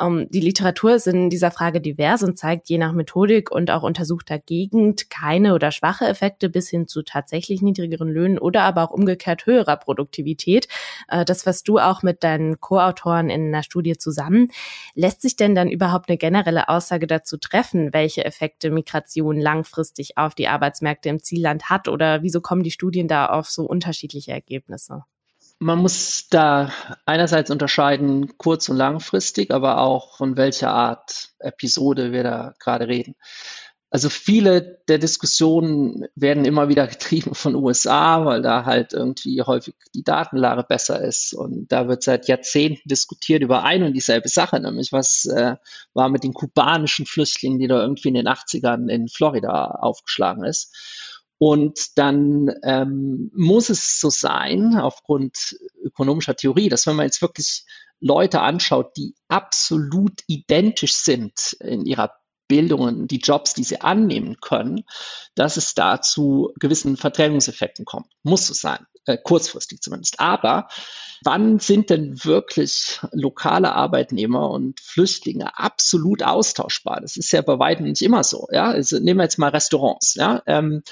Ähm, 0.00 0.28
die 0.30 0.40
Literatur 0.40 0.94
ist 0.94 1.06
in 1.06 1.30
dieser 1.30 1.50
Frage 1.50 1.80
divers 1.80 2.22
und 2.22 2.38
zeigt 2.38 2.68
je 2.68 2.78
nach 2.78 2.92
Methodik 2.92 3.50
und 3.50 3.70
auch 3.70 3.82
untersuchter 3.82 4.38
Gegend 4.38 5.10
keine 5.26 5.54
oder 5.54 5.72
schwache 5.72 6.06
Effekte 6.06 6.48
bis 6.48 6.68
hin 6.68 6.86
zu 6.86 7.02
tatsächlich 7.02 7.60
niedrigeren 7.60 8.08
Löhnen 8.08 8.38
oder 8.38 8.62
aber 8.62 8.84
auch 8.84 8.90
umgekehrt 8.90 9.44
höherer 9.44 9.76
Produktivität. 9.76 10.68
Äh, 11.08 11.24
das 11.24 11.42
fasst 11.42 11.66
du 11.66 11.78
auch 11.78 12.04
mit 12.04 12.22
deinen 12.22 12.60
Co-Autoren 12.60 13.28
in 13.28 13.48
einer 13.48 13.64
Studie 13.64 13.98
zusammen. 13.98 14.52
Lässt 14.94 15.22
sich 15.22 15.34
denn 15.34 15.56
dann 15.56 15.68
überhaupt 15.68 16.08
eine 16.08 16.16
generelle 16.16 16.68
Aussage 16.68 17.08
dazu 17.08 17.38
treffen, 17.38 17.92
welche 17.92 18.24
Effekte 18.24 18.70
Migration 18.70 19.36
langfristig 19.36 20.16
auf 20.16 20.36
die 20.36 20.46
Arbeitsmärkte 20.46 21.08
im 21.08 21.20
Zielland 21.20 21.70
hat 21.70 21.88
oder 21.88 22.22
wieso 22.22 22.40
kommen 22.40 22.62
die 22.62 22.70
Studien 22.70 23.08
da 23.08 23.26
auf 23.26 23.50
so 23.50 23.64
unterschiedliche 23.64 24.30
Ergebnisse? 24.30 25.02
Man 25.58 25.78
muss 25.78 26.28
da 26.28 26.70
einerseits 27.06 27.50
unterscheiden, 27.50 28.36
kurz- 28.36 28.68
und 28.68 28.76
langfristig, 28.76 29.50
aber 29.50 29.78
auch 29.80 30.18
von 30.18 30.36
welcher 30.36 30.70
Art 30.70 31.30
Episode 31.38 32.12
wir 32.12 32.22
da 32.22 32.54
gerade 32.60 32.86
reden. 32.88 33.16
Also 33.88 34.10
viele 34.10 34.82
der 34.88 34.98
Diskussionen 34.98 36.06
werden 36.16 36.44
immer 36.44 36.68
wieder 36.68 36.86
getrieben 36.88 37.34
von 37.34 37.54
USA, 37.54 38.24
weil 38.24 38.42
da 38.42 38.64
halt 38.64 38.92
irgendwie 38.92 39.42
häufig 39.42 39.74
die 39.94 40.02
Datenlage 40.02 40.64
besser 40.64 41.00
ist. 41.02 41.32
Und 41.32 41.70
da 41.70 41.86
wird 41.88 42.02
seit 42.02 42.26
Jahrzehnten 42.26 42.88
diskutiert 42.88 43.42
über 43.42 43.62
ein 43.62 43.84
und 43.84 43.92
dieselbe 43.92 44.28
Sache, 44.28 44.58
nämlich 44.58 44.92
was 44.92 45.26
äh, 45.26 45.56
war 45.94 46.08
mit 46.08 46.24
den 46.24 46.34
kubanischen 46.34 47.06
Flüchtlingen, 47.06 47.58
die 47.58 47.68
da 47.68 47.80
irgendwie 47.80 48.08
in 48.08 48.14
den 48.14 48.28
80ern 48.28 48.88
in 48.88 49.08
Florida 49.08 49.66
aufgeschlagen 49.66 50.44
ist. 50.44 50.74
Und 51.38 51.98
dann 51.98 52.50
ähm, 52.64 53.30
muss 53.34 53.68
es 53.68 54.00
so 54.00 54.10
sein, 54.10 54.76
aufgrund 54.76 55.56
ökonomischer 55.82 56.34
Theorie, 56.34 56.68
dass 56.70 56.86
wenn 56.86 56.96
man 56.96 57.06
jetzt 57.06 57.22
wirklich 57.22 57.66
Leute 58.00 58.40
anschaut, 58.40 58.96
die 58.96 59.14
absolut 59.28 60.22
identisch 60.26 60.96
sind 60.96 61.56
in 61.60 61.84
ihrer 61.84 62.12
Bildung 62.48 62.80
und 62.80 63.10
die 63.10 63.18
Jobs, 63.18 63.54
die 63.54 63.64
sie 63.64 63.80
annehmen 63.80 64.36
können, 64.40 64.84
dass 65.34 65.56
es 65.56 65.74
da 65.74 66.00
zu 66.00 66.52
gewissen 66.58 66.96
Verdrängungseffekten 66.96 67.84
kommt. 67.84 68.06
Muss 68.22 68.46
so 68.46 68.54
sein, 68.54 68.86
äh, 69.06 69.16
kurzfristig 69.16 69.80
zumindest. 69.80 70.20
Aber 70.20 70.68
wann 71.22 71.58
sind 71.58 71.90
denn 71.90 72.24
wirklich 72.24 73.00
lokale 73.12 73.72
Arbeitnehmer 73.72 74.50
und 74.50 74.80
Flüchtlinge 74.80 75.58
absolut 75.58 76.22
austauschbar? 76.22 77.00
Das 77.00 77.16
ist 77.16 77.32
ja 77.32 77.42
bei 77.42 77.58
weitem 77.58 77.86
nicht 77.86 78.02
immer 78.02 78.24
so. 78.24 78.48
Ja? 78.50 78.70
Also 78.70 78.98
nehmen 78.98 79.20
wir 79.20 79.24
jetzt 79.24 79.38
mal 79.38 79.50
Restaurants. 79.50 80.14
Ja? 80.14 80.42
Ähm, 80.46 80.82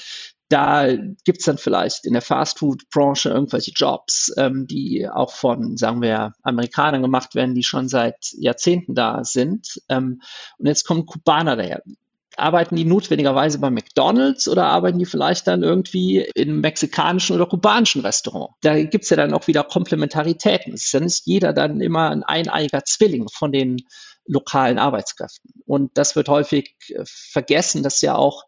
da 0.48 0.86
gibt's 1.24 1.46
dann 1.46 1.58
vielleicht 1.58 2.04
in 2.04 2.12
der 2.12 2.22
Fastfood-Branche 2.22 3.30
irgendwelche 3.30 3.72
Jobs, 3.74 4.32
ähm, 4.36 4.66
die 4.66 5.08
auch 5.08 5.32
von, 5.32 5.76
sagen 5.76 6.02
wir, 6.02 6.32
Amerikanern 6.42 7.02
gemacht 7.02 7.34
werden, 7.34 7.54
die 7.54 7.62
schon 7.62 7.88
seit 7.88 8.32
Jahrzehnten 8.38 8.94
da 8.94 9.24
sind. 9.24 9.80
Ähm, 9.88 10.20
und 10.58 10.66
jetzt 10.66 10.86
kommen 10.86 11.06
Kubaner 11.06 11.56
daher. 11.56 11.82
Arbeiten 12.36 12.74
die 12.74 12.84
notwendigerweise 12.84 13.60
bei 13.60 13.70
McDonalds 13.70 14.48
oder 14.48 14.66
arbeiten 14.66 14.98
die 14.98 15.06
vielleicht 15.06 15.46
dann 15.46 15.62
irgendwie 15.62 16.28
im 16.34 16.60
mexikanischen 16.60 17.36
oder 17.36 17.46
kubanischen 17.46 18.02
Restaurant? 18.02 18.50
Da 18.60 18.82
gibt's 18.82 19.10
ja 19.10 19.16
dann 19.16 19.32
auch 19.32 19.46
wieder 19.46 19.62
Komplementaritäten. 19.62 20.74
Es 20.74 20.92
ist 20.92 21.26
jeder 21.26 21.52
dann 21.52 21.80
immer 21.80 22.10
ein 22.10 22.24
eineiiger 22.24 22.84
Zwilling 22.84 23.28
von 23.32 23.52
den 23.52 23.76
lokalen 24.26 24.78
Arbeitskräften. 24.78 25.52
Und 25.66 25.96
das 25.96 26.16
wird 26.16 26.28
häufig 26.28 26.74
äh, 26.88 27.04
vergessen, 27.06 27.82
dass 27.82 28.00
ja 28.00 28.16
auch 28.16 28.44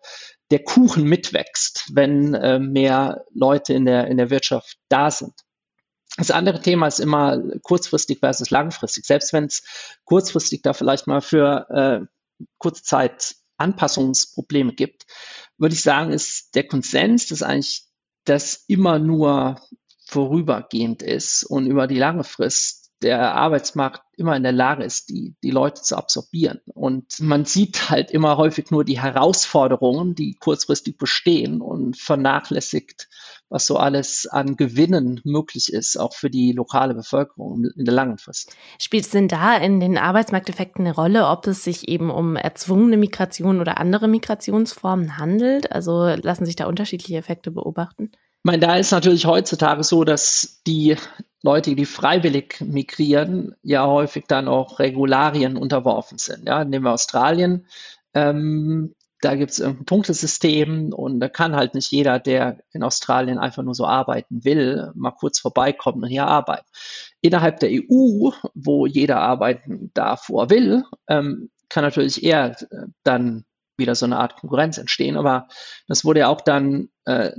der 0.51 0.63
Kuchen 0.63 1.05
mitwächst, 1.05 1.91
wenn 1.93 2.35
äh, 2.35 2.59
mehr 2.59 3.25
Leute 3.35 3.75
in 3.75 3.85
der, 3.85 4.07
in 4.09 4.17
der 4.17 4.31
Wirtschaft 4.31 4.77
da 4.89 5.11
sind. 5.11 5.33
Das 6.17 6.31
andere 6.31 6.61
Thema 6.61 6.87
ist 6.87 7.01
immer 7.01 7.43
kurzfristig 7.63 8.21
versus 8.21 8.51
langfristig. 8.51 9.05
Selbst 9.05 9.33
wenn 9.33 9.45
es 9.45 9.63
kurzfristig 10.05 10.63
da 10.63 10.73
vielleicht 10.73 11.07
mal 11.07 11.21
für 11.21 11.67
äh, 11.71 12.45
kurze 12.59 12.83
Zeit 12.83 13.37
Anpassungsprobleme 13.59 14.73
gibt, 14.73 15.07
würde 15.59 15.75
ich 15.75 15.83
sagen, 15.83 16.13
ist 16.13 16.55
der 16.55 16.67
Konsens, 16.67 17.29
dass 17.29 17.43
eigentlich 17.43 17.85
das 18.25 18.65
immer 18.67 18.99
nur 18.99 19.61
vorübergehend 20.07 21.03
ist 21.03 21.45
und 21.45 21.67
über 21.67 21.87
die 21.87 21.99
lange 21.99 22.25
Frist 22.25 22.86
der 23.03 23.35
Arbeitsmarkt 23.35 24.03
immer 24.17 24.35
in 24.37 24.43
der 24.43 24.53
Lage 24.53 24.83
ist, 24.83 25.11
die, 25.11 25.37
die 25.43 25.51
Leute 25.51 25.83
zu 25.83 25.97
absorbieren. 25.97 26.61
Und 26.75 27.21
man 27.21 27.45
sieht 27.45 27.91
halt 27.91 28.11
immer 28.11 28.39
häufig 28.39 28.71
nur 28.71 28.85
die 28.85 29.01
Herausforderungen, 29.01 30.15
die 30.15 30.35
kurzfristig 30.35 30.97
bestehen 30.97 31.61
und 31.61 31.99
vernachlässigt, 31.99 33.09
was 33.51 33.67
so 33.67 33.77
alles 33.77 34.27
an 34.27 34.57
Gewinnen 34.57 35.21
möglich 35.25 35.73
ist, 35.73 35.99
auch 35.99 36.15
für 36.15 36.31
die 36.31 36.53
lokale 36.53 36.95
Bevölkerung 36.95 37.67
in 37.77 37.85
der 37.85 37.95
langen 37.95 38.19
Frist. 38.19 38.57
Spielt 38.79 39.05
es 39.05 39.11
denn 39.11 39.29
da 39.29 39.57
in 39.57 39.79
den 39.79 39.99
Arbeitsmarkteffekten 39.99 40.87
eine 40.87 40.95
Rolle, 40.95 41.27
ob 41.29 41.47
es 41.47 41.63
sich 41.63 41.89
eben 41.89 42.11
um 42.11 42.37
erzwungene 42.37 42.97
Migration 42.97 43.61
oder 43.61 43.79
andere 43.79 44.09
Migrationsformen 44.09 45.19
handelt? 45.19 45.71
Also 45.71 46.07
lassen 46.07 46.47
sich 46.47 46.57
da 46.57 46.67
unterschiedliche 46.67 47.19
Effekte 47.19 47.51
beobachten? 47.51 48.11
Ich 48.13 48.49
meine, 48.49 48.61
da 48.61 48.77
ist 48.77 48.93
natürlich 48.93 49.27
heutzutage 49.27 49.83
so, 49.83 50.05
dass 50.05 50.63
die 50.67 50.97
Leute, 51.47 51.77
die 51.77 51.87
freiwillig 51.87 52.61
migrieren, 52.61 53.55
ja 53.63 53.87
häufig 53.87 54.25
dann 54.27 54.49
auch 54.49 54.81
Regularien 54.81 55.57
unterworfen 55.57 56.19
sind. 56.19 56.45
Ja, 56.47 56.65
nehmen 56.65 56.85
wir 56.85 56.93
Australien. 56.93 57.67
Ähm, 58.15 58.97
da 59.21 59.37
gibt 59.37 59.53
es 59.53 59.61
ein 59.61 59.85
Punktesystem 59.85 60.93
und 60.93 61.21
da 61.21 61.29
kann 61.29 61.55
halt 61.55 61.75
nicht 61.75 61.93
jeder, 61.93 62.19
der 62.19 62.59
in 62.73 62.83
Australien 62.83 63.39
einfach 63.39 63.63
nur 63.63 63.75
so 63.75 63.87
arbeiten 63.87 64.45
will, 64.45 64.91
mal 64.95 65.13
kurz 65.13 65.39
vorbeikommen 65.39 66.03
und 66.03 66.09
hier 66.09 66.27
arbeiten. 66.27 66.67
Innerhalb 67.21 67.61
der 67.61 67.71
EU, 67.71 68.31
wo 68.55 68.87
jeder 68.87 69.21
arbeiten 69.21 69.93
er 69.95 70.51
will, 70.51 70.85
ähm, 71.09 71.51
kann 71.69 71.85
natürlich 71.85 72.25
eher 72.25 72.61
äh, 72.61 72.87
dann 73.05 73.45
wieder 73.77 73.95
so 73.95 74.05
eine 74.05 74.19
Art 74.19 74.37
Konkurrenz 74.37 74.79
entstehen. 74.79 75.17
Aber 75.17 75.47
das 75.87 76.05
wurde 76.05 76.21
ja 76.21 76.29
auch 76.29 76.41
dann 76.41 76.89
äh, 77.05 77.31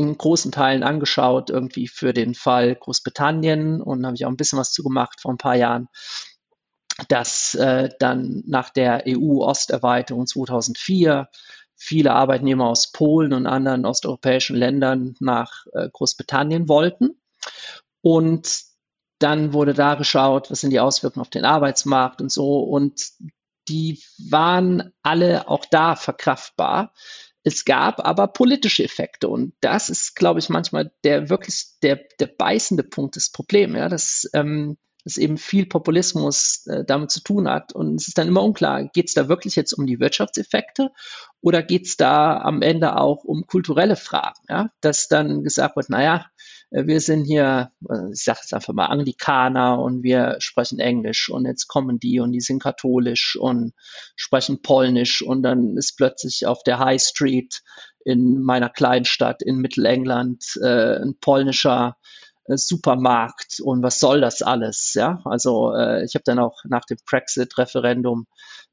in 0.00 0.16
großen 0.16 0.50
Teilen 0.50 0.82
angeschaut, 0.82 1.50
irgendwie 1.50 1.86
für 1.86 2.14
den 2.14 2.34
Fall 2.34 2.74
Großbritannien 2.74 3.82
und 3.82 4.06
habe 4.06 4.16
ich 4.16 4.24
auch 4.24 4.30
ein 4.30 4.36
bisschen 4.38 4.58
was 4.58 4.72
zu 4.72 4.82
gemacht 4.82 5.20
vor 5.20 5.30
ein 5.30 5.36
paar 5.36 5.56
Jahren, 5.56 5.88
dass 7.08 7.54
äh, 7.54 7.90
dann 7.98 8.42
nach 8.46 8.70
der 8.70 9.04
EU-Osterweiterung 9.06 10.26
2004 10.26 11.28
viele 11.76 12.12
Arbeitnehmer 12.12 12.66
aus 12.66 12.92
Polen 12.92 13.34
und 13.34 13.46
anderen 13.46 13.84
osteuropäischen 13.84 14.56
Ländern 14.56 15.16
nach 15.20 15.66
äh, 15.74 15.90
Großbritannien 15.92 16.66
wollten. 16.66 17.20
Und 18.00 18.62
dann 19.18 19.52
wurde 19.52 19.74
da 19.74 19.96
geschaut, 19.96 20.50
was 20.50 20.62
sind 20.62 20.70
die 20.70 20.80
Auswirkungen 20.80 21.20
auf 21.20 21.30
den 21.30 21.44
Arbeitsmarkt 21.44 22.22
und 22.22 22.32
so. 22.32 22.60
Und 22.60 23.02
die 23.68 24.02
waren 24.30 24.94
alle 25.02 25.46
auch 25.48 25.66
da 25.66 25.94
verkraftbar. 25.94 26.94
Es 27.42 27.64
gab 27.64 28.06
aber 28.06 28.28
politische 28.28 28.84
Effekte 28.84 29.28
und 29.28 29.54
das 29.60 29.88
ist, 29.88 30.14
glaube 30.14 30.40
ich, 30.40 30.48
manchmal 30.48 30.92
der 31.04 31.30
wirklich 31.30 31.78
der, 31.82 32.00
der 32.18 32.26
beißende 32.26 32.82
Punkt 32.82 33.16
des 33.16 33.32
Problems, 33.32 33.76
ja, 33.76 33.88
dass 33.88 34.28
ähm, 34.34 34.76
dass 35.04 35.16
eben 35.16 35.38
viel 35.38 35.66
Populismus 35.66 36.66
äh, 36.66 36.84
damit 36.84 37.10
zu 37.10 37.22
tun 37.22 37.48
hat. 37.48 37.72
Und 37.72 37.96
es 37.96 38.08
ist 38.08 38.18
dann 38.18 38.28
immer 38.28 38.42
unklar, 38.42 38.84
geht 38.84 39.08
es 39.08 39.14
da 39.14 39.28
wirklich 39.28 39.56
jetzt 39.56 39.72
um 39.72 39.86
die 39.86 40.00
Wirtschaftseffekte 40.00 40.90
oder 41.40 41.62
geht 41.62 41.86
es 41.86 41.96
da 41.96 42.38
am 42.38 42.62
Ende 42.62 42.96
auch 42.96 43.24
um 43.24 43.46
kulturelle 43.46 43.96
Fragen? 43.96 44.40
Ja? 44.48 44.70
Dass 44.80 45.08
dann 45.08 45.42
gesagt 45.42 45.76
wird, 45.76 45.90
naja, 45.90 46.26
äh, 46.26 46.59
wir 46.70 47.00
sind 47.00 47.24
hier, 47.24 47.72
äh, 47.88 48.12
ich 48.12 48.22
sage 48.22 48.40
jetzt 48.42 48.54
einfach 48.54 48.72
mal 48.72 48.86
Anglikaner 48.86 49.80
und 49.80 50.02
wir 50.02 50.36
sprechen 50.38 50.78
Englisch 50.78 51.28
und 51.28 51.46
jetzt 51.46 51.66
kommen 51.66 51.98
die 51.98 52.20
und 52.20 52.32
die 52.32 52.40
sind 52.40 52.62
katholisch 52.62 53.36
und 53.36 53.72
sprechen 54.16 54.62
Polnisch 54.62 55.22
und 55.22 55.42
dann 55.42 55.76
ist 55.76 55.96
plötzlich 55.96 56.46
auf 56.46 56.62
der 56.62 56.78
High 56.78 57.02
Street 57.02 57.62
in 58.04 58.42
meiner 58.42 58.68
Kleinstadt 58.68 59.42
in 59.42 59.56
Mittelengland 59.56 60.44
äh, 60.62 61.00
ein 61.02 61.16
polnischer 61.20 61.96
äh, 62.44 62.56
Supermarkt 62.56 63.60
und 63.60 63.82
was 63.82 63.98
soll 63.98 64.20
das 64.20 64.40
alles? 64.40 64.94
Ja, 64.94 65.20
also 65.24 65.74
äh, 65.74 66.04
ich 66.04 66.14
habe 66.14 66.24
dann 66.24 66.38
auch 66.38 66.58
nach 66.64 66.84
dem 66.84 66.98
Brexit-Referendum 67.04 68.26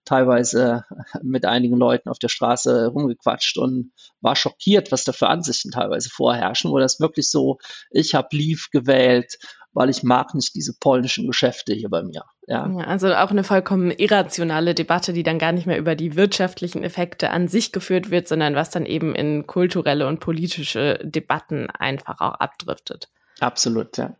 teilweise 0.07 0.85
mit 1.21 1.45
einigen 1.45 1.77
Leuten 1.77 2.09
auf 2.09 2.19
der 2.19 2.29
Straße 2.29 2.87
rumgequatscht 2.87 3.57
und 3.57 3.91
war 4.21 4.35
schockiert, 4.35 4.91
was 4.91 5.03
da 5.03 5.11
für 5.11 5.27
Ansichten 5.27 5.71
teilweise 5.71 6.09
vorherrschen, 6.09 6.71
wo 6.71 6.79
das 6.79 6.99
wirklich 6.99 7.29
so, 7.29 7.57
ich 7.91 8.15
habe 8.15 8.29
Leave 8.31 8.67
gewählt, 8.71 9.37
weil 9.73 9.89
ich 9.89 10.01
mag 10.01 10.33
nicht 10.33 10.55
diese 10.55 10.73
polnischen 10.79 11.27
Geschäfte 11.27 11.73
hier 11.73 11.89
bei 11.89 12.01
mir. 12.01 12.23
Ja. 12.47 12.67
ja. 12.67 12.85
also 12.85 13.13
auch 13.13 13.29
eine 13.29 13.43
vollkommen 13.43 13.91
irrationale 13.91 14.73
Debatte, 14.73 15.13
die 15.13 15.23
dann 15.23 15.37
gar 15.37 15.51
nicht 15.51 15.67
mehr 15.67 15.77
über 15.77 15.95
die 15.95 16.15
wirtschaftlichen 16.15 16.83
Effekte 16.83 17.29
an 17.29 17.47
sich 17.47 17.71
geführt 17.71 18.09
wird, 18.09 18.27
sondern 18.27 18.55
was 18.55 18.71
dann 18.71 18.87
eben 18.87 19.13
in 19.13 19.45
kulturelle 19.45 20.07
und 20.07 20.19
politische 20.19 20.99
Debatten 21.03 21.69
einfach 21.69 22.21
auch 22.21 22.33
abdriftet. 22.39 23.09
Absolut, 23.39 23.97
ja. 23.97 24.15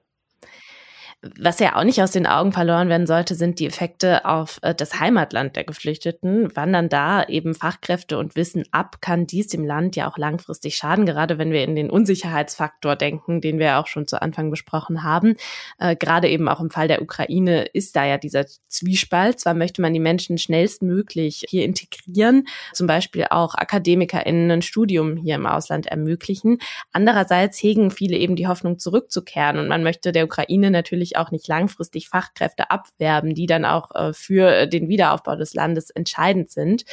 Was 1.24 1.58
ja 1.60 1.76
auch 1.76 1.84
nicht 1.84 2.00
aus 2.04 2.12
den 2.12 2.28
Augen 2.28 2.52
verloren 2.52 2.90
werden 2.90 3.08
sollte, 3.08 3.34
sind 3.34 3.58
die 3.58 3.66
Effekte 3.66 4.24
auf 4.26 4.60
äh, 4.62 4.76
das 4.76 5.00
Heimatland 5.00 5.56
der 5.56 5.64
Geflüchteten. 5.64 6.56
Wandern 6.56 6.90
da 6.90 7.24
eben 7.24 7.56
Fachkräfte 7.56 8.20
und 8.20 8.36
Wissen 8.36 8.66
ab, 8.72 9.02
kann 9.02 9.26
dies 9.26 9.48
dem 9.48 9.66
Land 9.66 9.96
ja 9.96 10.08
auch 10.08 10.20
langfristig 10.20 10.76
schaden, 10.76 11.08
gerade 11.08 11.40
wenn 11.40 11.52
wir 11.52 11.64
in 11.64 11.76
den 11.76 11.90
Unsicherheitsfaktor 11.90 12.96
denken, 12.96 13.42
den 13.42 13.58
wir 13.58 13.80
auch 13.80 13.88
schon 13.88 14.06
zu 14.06 14.22
Anfang 14.22 14.52
besprochen 14.52 15.02
haben. 15.02 15.36
Äh, 15.80 15.96
gerade 15.96 16.30
eben 16.30 16.48
auch 16.48 16.60
im 16.60 16.70
Fall 16.70 16.88
der 16.88 17.02
Ukraine 17.02 17.64
ist 17.66 17.96
da 17.96 18.06
ja 18.06 18.20
dieser 18.20 18.46
Zwiespalt. 18.68 19.40
Zwar 19.40 19.56
möchte 19.56 19.82
man 19.82 19.94
die 19.94 20.00
Menschen 20.00 20.38
schnellstmöglich 20.38 21.46
hier 21.50 21.66
integrieren, 21.66 22.48
zum 22.74 22.86
Beispiel 22.86 23.26
auch 23.32 23.56
AkademikerInnen 23.56 24.52
ein 24.52 24.62
Studium 24.62 25.18
hier 25.18 25.34
im 25.34 25.48
Ausland 25.48 25.88
ermöglichen. 25.88 26.60
Andererseits 26.92 27.62
hegen 27.62 27.90
viele 27.90 28.18
eben 28.18 28.36
die 28.36 28.48
Hoffnung 28.48 28.78
zurückzukehren 28.78 29.58
und 29.58 29.68
man 29.68 29.82
möchte 29.82 30.12
der 30.12 30.26
Ukraine 30.26 30.70
natürlich 30.70 31.07
natürlich 31.08 31.18
auch 31.18 31.32
nicht 31.32 31.48
langfristig 31.48 32.10
Fachkräfte 32.10 32.70
abwerben, 32.72 33.34
die 33.34 33.46
dann 33.46 33.66
auch 33.66 33.92
äh, 33.94 34.14
für 34.14 34.68
den 34.68 34.90
Wiederaufbau 34.90 35.36
des 35.36 35.54
Landes 35.54 35.90
entscheidend 35.90 36.52
sind, 36.52 36.84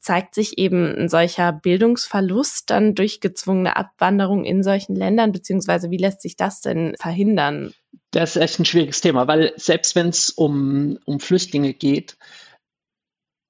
zeigt 0.00 0.34
sich 0.34 0.58
eben 0.58 0.94
ein 0.94 1.08
solcher 1.08 1.52
Bildungsverlust 1.52 2.70
dann 2.70 2.94
durch 2.94 3.20
gezwungene 3.20 3.76
Abwanderung 3.76 4.44
in 4.44 4.62
solchen 4.62 4.94
Ländern, 4.94 5.32
beziehungsweise 5.32 5.90
wie 5.90 5.96
lässt 5.96 6.22
sich 6.22 6.36
das 6.36 6.60
denn 6.60 6.94
verhindern? 6.98 7.72
Das 8.10 8.36
ist 8.36 8.42
echt 8.42 8.60
ein 8.60 8.64
schwieriges 8.64 9.00
Thema, 9.00 9.26
weil 9.26 9.52
selbst 9.56 9.96
wenn 9.96 10.08
es 10.08 10.30
um, 10.30 10.98
um 11.04 11.20
Flüchtlinge 11.20 11.74
geht, 11.74 12.16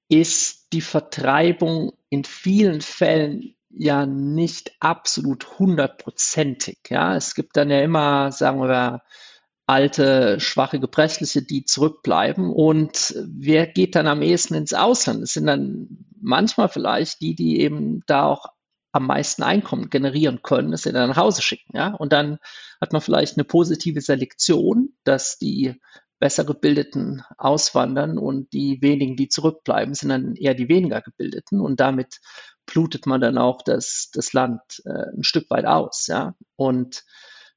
ist 0.09 0.69
die 0.73 0.81
Vertreibung 0.81 1.93
in 2.09 2.25
vielen 2.25 2.81
Fällen 2.81 3.55
ja 3.77 4.07
nicht 4.07 4.73
absolut 4.81 5.59
hundertprozentig. 5.59 6.79
Ja, 6.89 7.17
es 7.17 7.35
gibt 7.35 7.57
dann 7.57 7.71
ja 7.71 7.81
immer, 7.81 8.31
sagen 8.31 8.61
wir, 8.61 9.03
alte, 9.67 10.41
schwache 10.41 10.79
Gebrechliche, 10.79 11.43
die 11.43 11.65
zurückbleiben. 11.65 12.51
Und 12.51 13.15
wer 13.27 13.67
geht 13.67 13.95
dann 13.95 14.07
am 14.07 14.23
ehesten 14.23 14.55
ins 14.55 14.75
Ausland? 14.75 15.23
Es 15.23 15.33
sind 15.33 15.47
dann 15.47 16.07
manchmal 16.21 16.69
vielleicht 16.69 17.21
die, 17.21 17.35
die 17.35 17.61
eben 17.61 18.03
da 18.07 18.27
auch 18.27 18.47
am 18.93 19.07
meisten 19.07 19.43
Einkommen 19.43 19.91
generieren 19.91 20.41
können, 20.43 20.71
das 20.71 20.83
sie 20.83 20.93
dann 20.93 21.11
nach 21.11 21.17
Hause 21.17 21.43
schicken. 21.43 21.77
Ja? 21.77 21.95
Und 21.95 22.13
dann 22.13 22.39
hat 22.81 22.93
man 22.93 23.03
vielleicht 23.03 23.37
eine 23.37 23.45
positive 23.45 24.01
Selektion, 24.01 24.91
dass 25.03 25.39
die 25.39 25.81
besser 26.21 26.45
gebildeten 26.45 27.25
auswandern 27.37 28.19
und 28.19 28.53
die 28.53 28.81
wenigen, 28.83 29.17
die 29.17 29.29
zurückbleiben, 29.29 29.95
sind 29.95 30.11
dann 30.11 30.37
eher 30.37 30.55
die 30.55 30.69
weniger 30.69 31.01
gebildeten 31.01 31.61
und 31.61 31.81
damit 31.81 32.21
blutet 32.67 33.07
man 33.07 33.21
dann 33.21 33.37
auch 33.37 33.63
das, 33.63 34.11
das 34.13 34.33
Land 34.33 34.61
äh, 34.85 35.11
ein 35.17 35.25
Stück 35.25 35.51
weit 35.51 35.67
aus. 35.67 36.07
Ja? 36.07 36.35
Und 36.57 37.05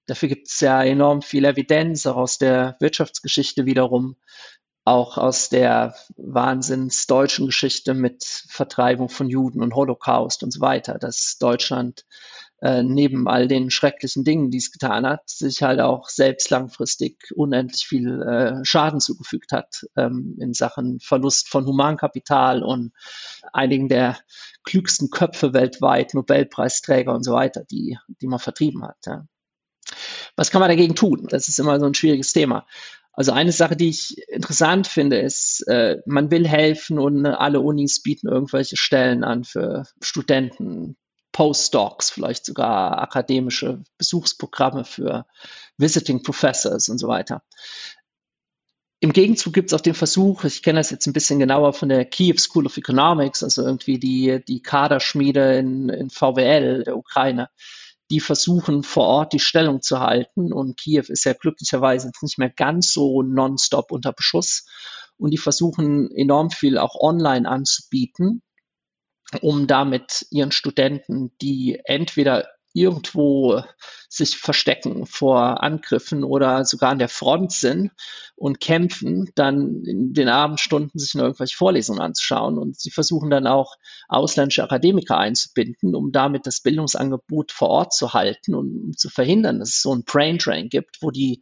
Dafür 0.08 0.30
gibt 0.30 0.48
es 0.48 0.60
ja 0.62 0.82
enorm 0.84 1.22
viel 1.22 1.46
Evidenz, 1.46 2.06
auch 2.06 2.16
aus 2.16 2.38
der 2.38 2.78
Wirtschaftsgeschichte 2.80 3.66
wiederum, 3.66 4.16
auch 4.86 5.18
aus 5.18 5.50
der 5.50 5.96
wahnsinns 6.16 7.08
deutschen 7.08 7.46
Geschichte 7.46 7.94
mit 7.94 8.24
Vertreibung 8.48 9.10
von 9.10 9.30
Juden 9.30 9.62
und 9.62 9.76
Holocaust 9.76 10.44
und 10.44 10.52
so 10.52 10.62
weiter, 10.62 10.98
dass 10.98 11.38
Deutschland 11.40 12.06
äh, 12.62 12.84
neben 12.84 13.28
all 13.28 13.50
den 13.50 13.70
schrecklichen 13.70 14.24
Dingen, 14.24 14.50
die 14.50 14.58
es 14.60 14.72
getan 14.72 15.06
hat, 15.06 15.30
sich 15.30 15.62
halt 15.62 15.82
auch 15.82 16.08
selbst 16.08 16.50
langfristig 16.50 17.32
unendlich 17.36 17.86
viel 17.86 18.22
äh, 18.22 18.64
Schaden 18.64 19.02
zugefügt 19.02 19.52
hat 19.52 19.86
ähm, 19.96 20.38
in 20.40 20.54
Sachen 20.54 21.00
Verlust 21.00 21.50
von 21.50 21.66
Humankapital 21.66 22.64
und 22.64 22.94
einigen 23.54 23.90
der 23.90 24.18
klügsten 24.64 25.10
Köpfe 25.10 25.54
weltweit, 25.54 26.14
Nobelpreisträger 26.14 27.14
und 27.14 27.24
so 27.24 27.34
weiter, 27.34 27.64
die, 27.70 27.98
die 28.22 28.28
man 28.28 28.40
vertrieben 28.40 28.86
hat. 28.86 28.98
Ja. 29.06 29.26
Was 30.38 30.52
kann 30.52 30.62
man 30.62 30.70
dagegen 30.70 30.96
tun? 30.96 31.28
Das 31.30 31.50
ist 31.50 31.60
immer 31.60 31.80
so 31.80 31.86
ein 31.86 31.94
schwieriges 31.96 32.32
Thema. 32.32 32.66
Also 33.12 33.32
eine 33.32 33.52
Sache, 33.52 33.76
die 33.76 33.90
ich 33.90 34.16
interessant 34.30 34.86
finde, 34.86 35.20
ist, 35.20 35.68
äh, 35.68 35.98
man 36.06 36.30
will 36.30 36.48
helfen 36.48 37.00
und 37.00 37.26
alle 37.26 37.60
Unis 37.60 38.02
bieten 38.04 38.28
irgendwelche 38.28 38.78
Stellen 38.78 39.24
an 39.24 39.44
für 39.44 39.86
Studenten, 40.00 40.96
Postdocs, 41.32 42.12
vielleicht 42.12 42.46
sogar 42.46 43.00
akademische 43.00 43.84
Besuchsprogramme 43.98 44.86
für 44.86 45.26
Visiting 45.78 46.22
Professors 46.22 46.90
und 46.90 47.00
so 47.00 47.08
weiter. 47.08 47.42
Im 49.00 49.14
Gegenzug 49.14 49.54
gibt 49.54 49.72
es 49.72 49.74
auch 49.78 49.82
den 49.82 49.94
Versuch, 49.94 50.44
ich 50.44 50.64
kenne 50.64 50.80
das 50.80 50.90
jetzt 50.90 51.06
ein 51.06 51.14
bisschen 51.14 51.38
genauer 51.38 51.74
von 51.74 51.90
der 51.90 52.06
Kiev 52.06 52.40
School 52.40 52.66
of 52.66 52.78
Economics, 52.78 53.44
also 53.44 53.64
irgendwie 53.64 54.00
die, 54.00 54.44
die 54.48 54.62
Kaderschmiede 54.62 55.58
in, 55.58 55.90
in 55.90 56.10
VWL 56.10 56.84
der 56.84 56.98
Ukraine, 56.98 57.50
die 58.10 58.20
versuchen 58.20 58.84
vor 58.84 59.06
Ort 59.06 59.34
die 59.34 59.40
Stellung 59.40 59.82
zu 59.82 60.00
halten. 60.00 60.54
Und 60.54 60.78
Kiew 60.78 61.06
ist 61.08 61.26
ja 61.26 61.34
glücklicherweise 61.34 62.08
jetzt 62.08 62.24
nicht 62.24 62.38
mehr 62.38 62.50
ganz 62.50 62.92
so 62.94 63.22
nonstop 63.22 63.92
unter 63.92 64.14
Beschuss. 64.14 64.66
Und 65.18 65.32
die 65.32 65.38
versuchen 65.38 66.12
enorm 66.12 66.52
viel 66.52 66.78
auch 66.78 66.96
online 67.00 67.50
anzubieten, 67.50 68.44
um 69.42 69.68
damit 69.68 70.26
ihren 70.30 70.52
Studenten, 70.52 71.36
die 71.42 71.82
entweder 71.84 72.48
irgendwo 72.78 73.64
sich 74.10 74.38
verstecken 74.38 75.06
vor 75.06 75.64
Angriffen 75.64 76.24
oder 76.24 76.64
sogar 76.64 76.92
an 76.92 77.00
der 77.00 77.10
Front 77.10 77.52
sind 77.52 77.92
und 78.36 78.60
kämpfen, 78.60 79.32
dann 79.36 79.84
in 79.84 80.14
den 80.14 80.30
Abendstunden 80.30 81.00
sich 81.00 81.16
nur 81.16 81.26
irgendwelche 81.26 81.58
Vorlesungen 81.58 82.00
anzuschauen. 82.00 82.58
Und 82.58 82.80
sie 82.80 82.92
versuchen 82.92 83.30
dann 83.30 83.48
auch 83.48 83.76
ausländische 84.08 84.64
Akademiker 84.64 85.18
einzubinden, 85.18 85.96
um 85.96 86.12
damit 86.12 86.46
das 86.46 86.62
Bildungsangebot 86.62 87.52
vor 87.52 87.70
Ort 87.70 87.94
zu 87.94 88.14
halten 88.14 88.54
und 88.54 88.84
um 88.84 88.98
zu 88.98 89.10
verhindern, 89.10 89.60
dass 89.60 89.70
es 89.70 89.82
so 89.82 89.94
ein 89.94 90.04
Brain 90.04 90.38
Drain 90.38 90.70
gibt, 90.70 91.02
wo 91.02 91.12
die 91.12 91.42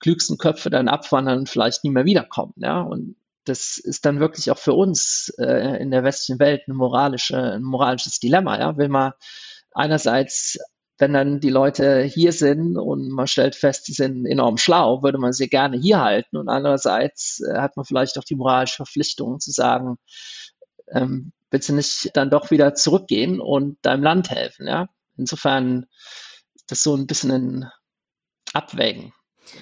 klügsten 0.00 0.38
Köpfe 0.38 0.70
dann 0.70 0.88
abwandern 0.88 1.40
und 1.40 1.48
vielleicht 1.48 1.84
nie 1.84 1.90
mehr 1.90 2.04
wiederkommen. 2.04 2.54
Ja? 2.56 2.80
Und 2.80 3.16
das 3.44 3.78
ist 3.78 4.04
dann 4.04 4.20
wirklich 4.20 4.50
auch 4.50 4.58
für 4.58 4.74
uns 4.74 5.32
äh, 5.38 5.80
in 5.80 5.90
der 5.90 6.04
westlichen 6.04 6.38
Welt 6.38 6.62
eine 6.66 6.74
moralische, 6.74 7.36
ein 7.36 7.62
moralisches 7.62 8.18
Dilemma. 8.20 8.58
Ja? 8.58 8.76
Will 8.76 8.88
man 8.88 9.12
einerseits, 9.74 10.58
wenn 10.98 11.12
dann 11.12 11.40
die 11.40 11.50
Leute 11.50 12.02
hier 12.02 12.32
sind 12.32 12.76
und 12.76 13.08
man 13.08 13.26
stellt 13.26 13.56
fest, 13.56 13.86
sie 13.86 13.92
sind 13.92 14.26
enorm 14.26 14.56
schlau, 14.56 15.02
würde 15.02 15.18
man 15.18 15.32
sie 15.32 15.48
gerne 15.48 15.78
hier 15.78 16.00
halten. 16.00 16.36
Und 16.36 16.48
andererseits 16.48 17.40
äh, 17.40 17.58
hat 17.58 17.76
man 17.76 17.84
vielleicht 17.84 18.18
auch 18.18 18.24
die 18.24 18.36
moralische 18.36 18.76
Verpflichtung 18.76 19.40
zu 19.40 19.50
sagen, 19.50 19.96
ähm, 20.92 21.32
willst 21.50 21.68
du 21.68 21.74
nicht 21.74 22.10
dann 22.14 22.30
doch 22.30 22.50
wieder 22.50 22.74
zurückgehen 22.74 23.40
und 23.40 23.78
deinem 23.82 24.02
Land 24.02 24.30
helfen? 24.30 24.66
Ja? 24.66 24.88
Insofern 25.16 25.86
das 26.66 26.82
so 26.82 26.96
ein 26.96 27.06
bisschen 27.06 27.30
ein 27.30 27.70
Abwägen. 28.52 29.12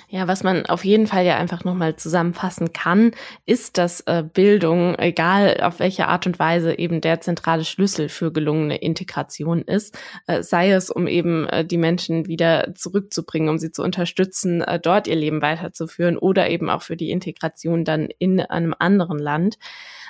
Ja, 0.08 0.28
was 0.28 0.42
man 0.42 0.66
auf 0.66 0.84
jeden 0.84 1.06
Fall 1.06 1.24
ja 1.24 1.36
einfach 1.36 1.64
nochmal 1.64 1.96
zusammenfassen 1.96 2.72
kann, 2.72 3.12
ist, 3.46 3.78
dass 3.78 4.00
äh, 4.02 4.22
Bildung, 4.22 4.98
egal 4.98 5.60
auf 5.62 5.78
welche 5.78 6.08
Art 6.08 6.26
und 6.26 6.38
Weise, 6.38 6.78
eben 6.78 7.00
der 7.00 7.20
zentrale 7.20 7.64
Schlüssel 7.64 8.08
für 8.08 8.32
gelungene 8.32 8.76
Integration 8.76 9.62
ist. 9.62 9.98
Äh, 10.26 10.42
sei 10.42 10.70
es, 10.70 10.90
um 10.90 11.06
eben 11.06 11.46
äh, 11.48 11.64
die 11.64 11.78
Menschen 11.78 12.26
wieder 12.26 12.74
zurückzubringen, 12.74 13.48
um 13.48 13.58
sie 13.58 13.72
zu 13.72 13.82
unterstützen, 13.82 14.62
äh, 14.62 14.78
dort 14.78 15.06
ihr 15.06 15.16
Leben 15.16 15.42
weiterzuführen 15.42 16.18
oder 16.18 16.50
eben 16.50 16.70
auch 16.70 16.82
für 16.82 16.96
die 16.96 17.10
Integration 17.10 17.84
dann 17.84 18.08
in 18.18 18.40
einem 18.40 18.74
anderen 18.78 19.18
Land. 19.18 19.58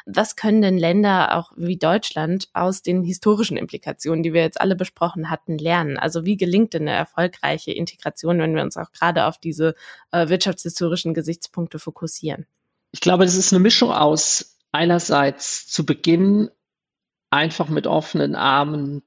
Was 0.07 0.37
können 0.37 0.63
denn 0.63 0.79
Länder 0.79 1.37
auch 1.37 1.53
wie 1.57 1.77
Deutschland 1.77 2.49
aus 2.53 2.83
den 2.83 3.03
historischen 3.03 3.57
Implikationen, 3.57 4.23
die 4.23 4.33
wir 4.33 4.43
jetzt 4.43 4.61
alle 4.61 4.77
besprochen 4.77 5.31
hatten, 5.31 5.59
lernen? 5.59 5.99
Also 5.99 6.25
wie 6.25 6.37
gelingt 6.37 6.75
denn 6.75 6.83
eine 6.83 6.97
erfolgreiche 6.97 7.73
Integration, 7.73 8.39
wenn 8.39 8.55
wir 8.55 8.63
uns 8.63 8.77
auch 8.77 8.93
gerade 8.93 9.27
auf 9.27 9.39
diese 9.39 9.75
äh, 10.13 10.29
wirtschaftshistorischen 10.29 11.15
Gesichtspunkte 11.15 11.79
fokussieren? 11.79 12.47
Ich 12.93 13.01
glaube, 13.01 13.25
das 13.25 13.37
ist 13.37 13.53
eine 13.53 13.61
Mischung 13.61 13.93
aus 13.93 14.57
einerseits 14.73 15.67
zu 15.67 15.87
Beginn 15.87 16.51
einfach 17.31 17.69
mit 17.69 17.87
offenen 17.87 18.35
Armen 18.35 19.03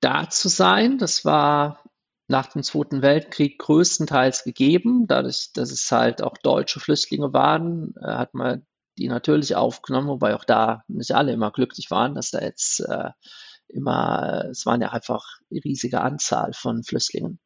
da 0.00 0.28
zu 0.28 0.48
sein. 0.48 0.98
Das 0.98 1.24
war 1.24 1.82
nach 2.28 2.46
dem 2.48 2.62
Zweiten 2.62 3.02
Weltkrieg 3.02 3.58
größtenteils 3.58 4.44
gegeben. 4.44 5.06
Dadurch, 5.06 5.50
dass 5.54 5.70
es 5.70 5.90
halt 5.90 6.22
auch 6.22 6.36
deutsche 6.36 6.80
Flüchtlinge 6.80 7.32
waren, 7.32 7.94
äh, 7.96 8.06
hat 8.06 8.34
man 8.34 8.66
die 8.98 9.08
natürlich 9.08 9.56
aufgenommen, 9.56 10.08
wobei 10.08 10.34
auch 10.34 10.44
da 10.44 10.82
nicht 10.88 11.12
alle 11.12 11.32
immer 11.32 11.50
glücklich 11.50 11.90
waren, 11.90 12.14
dass 12.14 12.30
da 12.30 12.40
jetzt 12.40 12.80
äh, 12.80 13.10
immer, 13.68 14.46
es 14.50 14.66
waren 14.66 14.80
ja 14.80 14.90
einfach 14.90 15.24
riesige 15.50 16.00
Anzahl 16.00 16.52
von 16.52 16.82
Flüchtlingen. 16.82 17.38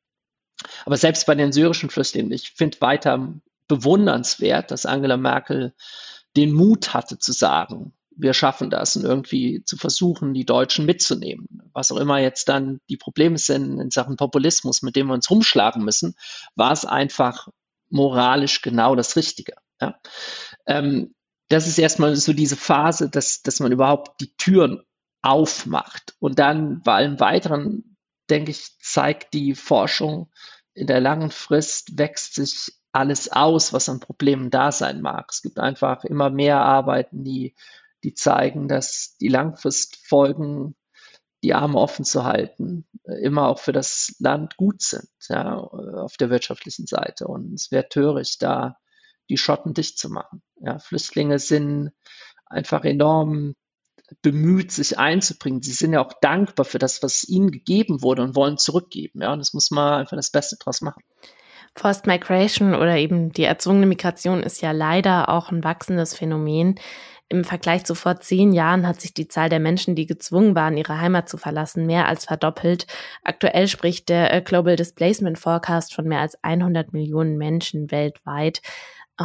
Aber 0.84 0.96
selbst 0.96 1.26
bei 1.26 1.34
den 1.34 1.52
syrischen 1.52 1.90
Flüchtlingen, 1.90 2.32
ich 2.32 2.52
finde 2.52 2.80
weiter 2.80 3.34
bewundernswert, 3.68 4.70
dass 4.70 4.86
Angela 4.86 5.16
Merkel 5.16 5.74
den 6.36 6.52
Mut 6.52 6.94
hatte 6.94 7.18
zu 7.18 7.32
sagen, 7.32 7.92
wir 8.14 8.34
schaffen 8.34 8.70
das 8.70 8.96
und 8.96 9.04
irgendwie 9.04 9.64
zu 9.64 9.76
versuchen, 9.76 10.34
die 10.34 10.44
Deutschen 10.44 10.84
mitzunehmen. 10.84 11.48
Was 11.72 11.90
auch 11.90 11.96
immer 11.96 12.18
jetzt 12.18 12.48
dann 12.48 12.80
die 12.88 12.96
Probleme 12.96 13.38
sind 13.38 13.80
in 13.80 13.90
Sachen 13.90 14.16
Populismus, 14.16 14.82
mit 14.82 14.96
dem 14.96 15.06
wir 15.06 15.14
uns 15.14 15.30
rumschlagen 15.30 15.82
müssen, 15.82 16.14
war 16.54 16.72
es 16.72 16.84
einfach 16.84 17.48
moralisch 17.88 18.62
genau 18.62 18.94
das 18.96 19.16
Richtige. 19.16 19.54
Ja. 19.80 19.98
Ähm, 20.66 21.14
das 21.52 21.66
ist 21.66 21.78
erstmal 21.78 22.16
so 22.16 22.32
diese 22.32 22.56
Phase, 22.56 23.10
dass, 23.10 23.42
dass 23.42 23.60
man 23.60 23.72
überhaupt 23.72 24.20
die 24.20 24.34
Türen 24.36 24.82
aufmacht. 25.22 26.14
Und 26.18 26.38
dann 26.38 26.82
bei 26.82 26.94
allem 26.94 27.20
Weiteren, 27.20 27.96
denke 28.30 28.50
ich, 28.50 28.78
zeigt 28.80 29.34
die 29.34 29.54
Forschung 29.54 30.30
in 30.74 30.86
der 30.86 31.00
langen 31.00 31.30
Frist, 31.30 31.98
wächst 31.98 32.34
sich 32.34 32.72
alles 32.92 33.30
aus, 33.30 33.72
was 33.72 33.88
an 33.88 34.00
Problemen 34.00 34.50
da 34.50 34.72
sein 34.72 35.00
mag. 35.00 35.26
Es 35.30 35.42
gibt 35.42 35.58
einfach 35.58 36.04
immer 36.04 36.30
mehr 36.30 36.60
Arbeiten, 36.60 37.24
die 37.24 37.54
die 38.04 38.14
zeigen, 38.14 38.68
dass 38.68 39.16
die 39.20 39.28
Langfristfolgen, 39.28 40.74
die 41.44 41.54
Arme 41.54 41.78
offen 41.78 42.04
zu 42.04 42.24
halten, 42.24 42.86
immer 43.04 43.48
auch 43.48 43.58
für 43.58 43.72
das 43.72 44.14
Land 44.18 44.56
gut 44.56 44.82
sind, 44.82 45.08
ja, 45.28 45.56
auf 45.56 46.16
der 46.16 46.30
wirtschaftlichen 46.30 46.86
Seite. 46.86 47.26
Und 47.26 47.52
es 47.54 47.70
wäre 47.70 47.88
töricht, 47.88 48.42
da 48.42 48.78
die 49.28 49.38
Schotten 49.38 49.74
dicht 49.74 49.98
zu 49.98 50.10
machen. 50.10 50.42
Ja, 50.56 50.78
Flüchtlinge 50.78 51.38
sind 51.38 51.92
einfach 52.46 52.84
enorm 52.84 53.54
bemüht, 54.20 54.72
sich 54.72 54.98
einzubringen. 54.98 55.62
Sie 55.62 55.72
sind 55.72 55.94
ja 55.94 56.04
auch 56.04 56.12
dankbar 56.20 56.66
für 56.66 56.78
das, 56.78 57.02
was 57.02 57.24
ihnen 57.24 57.50
gegeben 57.50 58.02
wurde 58.02 58.22
und 58.22 58.36
wollen 58.36 58.58
zurückgeben. 58.58 59.22
Ja, 59.22 59.32
und 59.32 59.38
das 59.38 59.54
muss 59.54 59.70
man 59.70 60.00
einfach 60.00 60.16
das 60.16 60.30
Beste 60.30 60.56
draus 60.58 60.82
machen. 60.82 61.02
Forced 61.74 62.06
Migration 62.06 62.74
oder 62.74 62.96
eben 62.96 63.32
die 63.32 63.44
erzwungene 63.44 63.86
Migration 63.86 64.42
ist 64.42 64.60
ja 64.60 64.72
leider 64.72 65.30
auch 65.30 65.50
ein 65.50 65.64
wachsendes 65.64 66.14
Phänomen. 66.14 66.78
Im 67.30 67.44
Vergleich 67.44 67.84
zu 67.84 67.94
vor 67.94 68.20
zehn 68.20 68.52
Jahren 68.52 68.86
hat 68.86 69.00
sich 69.00 69.14
die 69.14 69.26
Zahl 69.26 69.48
der 69.48 69.58
Menschen, 69.58 69.94
die 69.94 70.04
gezwungen 70.04 70.54
waren, 70.54 70.76
ihre 70.76 71.00
Heimat 71.00 71.30
zu 71.30 71.38
verlassen, 71.38 71.86
mehr 71.86 72.06
als 72.06 72.26
verdoppelt. 72.26 72.86
Aktuell 73.24 73.68
spricht 73.68 74.10
der 74.10 74.34
äh, 74.34 74.42
Global 74.42 74.76
Displacement 74.76 75.38
Forecast 75.38 75.94
von 75.94 76.06
mehr 76.06 76.20
als 76.20 76.36
100 76.44 76.92
Millionen 76.92 77.38
Menschen 77.38 77.90
weltweit. 77.90 78.60